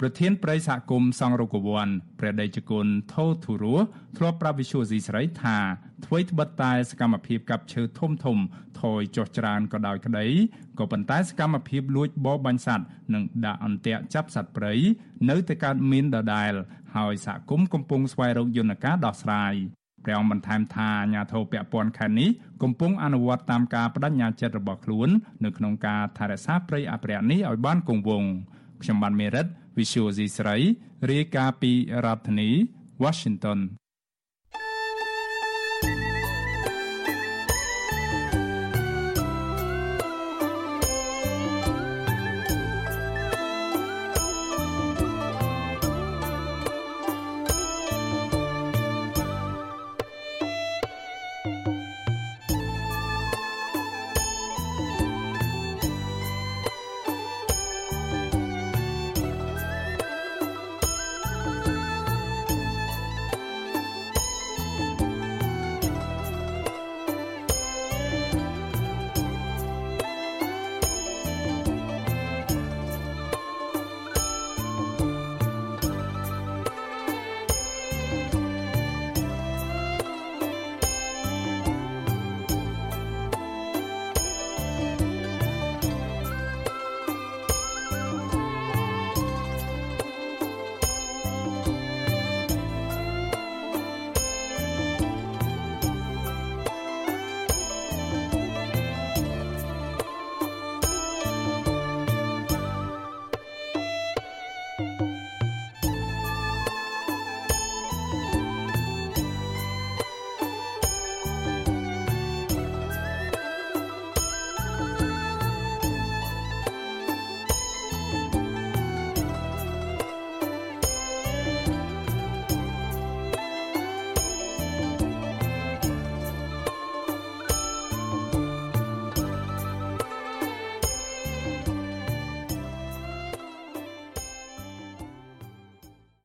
[0.00, 1.88] ប្រធានព្រៃសហគមន៍សង្រុកវ័ន
[2.18, 3.84] ព្រះដេចគុណថោធុរស់
[4.18, 5.58] ធ្លាប់ប្រាប់វិសុយស៊ីស្រីថា
[6.04, 8.38] អ្វីត្បិតតែសកម្មភាពកាប់ឈើធំធំ
[8.80, 10.26] ថយចុះច្រើនក៏ដោយក្តី
[10.78, 14.74] ក៏ប៉ុន្តែសកម្មភាពលួចបរបាញ់សត្វនិងដាក់អន្ទាក់ចាប់សត្វព្រៃ
[15.30, 16.52] នៅតែកើតមានដដែល
[16.96, 19.54] ហើយសហគមន៍កំពុងស្វែងរកយន្តការដោះស្រាយ
[20.04, 22.30] ព្រះអង្គបន្ថែមថាអាញាធរពពាន់ខេត្តនេះ
[22.62, 25.08] កំពុងអនុវត្តតាមការបដិញ្ញាចិត្តរបស់ខ្លួន
[25.44, 28.30] នៅក្នុងការថែរក្សាព្រៃអភិរក្សនេះឲ្យបានគង់វង្ស
[28.82, 30.56] ខ្ញុំបានមេរិត Visual C ស្រី
[31.10, 31.72] រាយការណ៍ពី
[32.04, 32.50] រដ្ឋធានី
[33.02, 33.58] Washington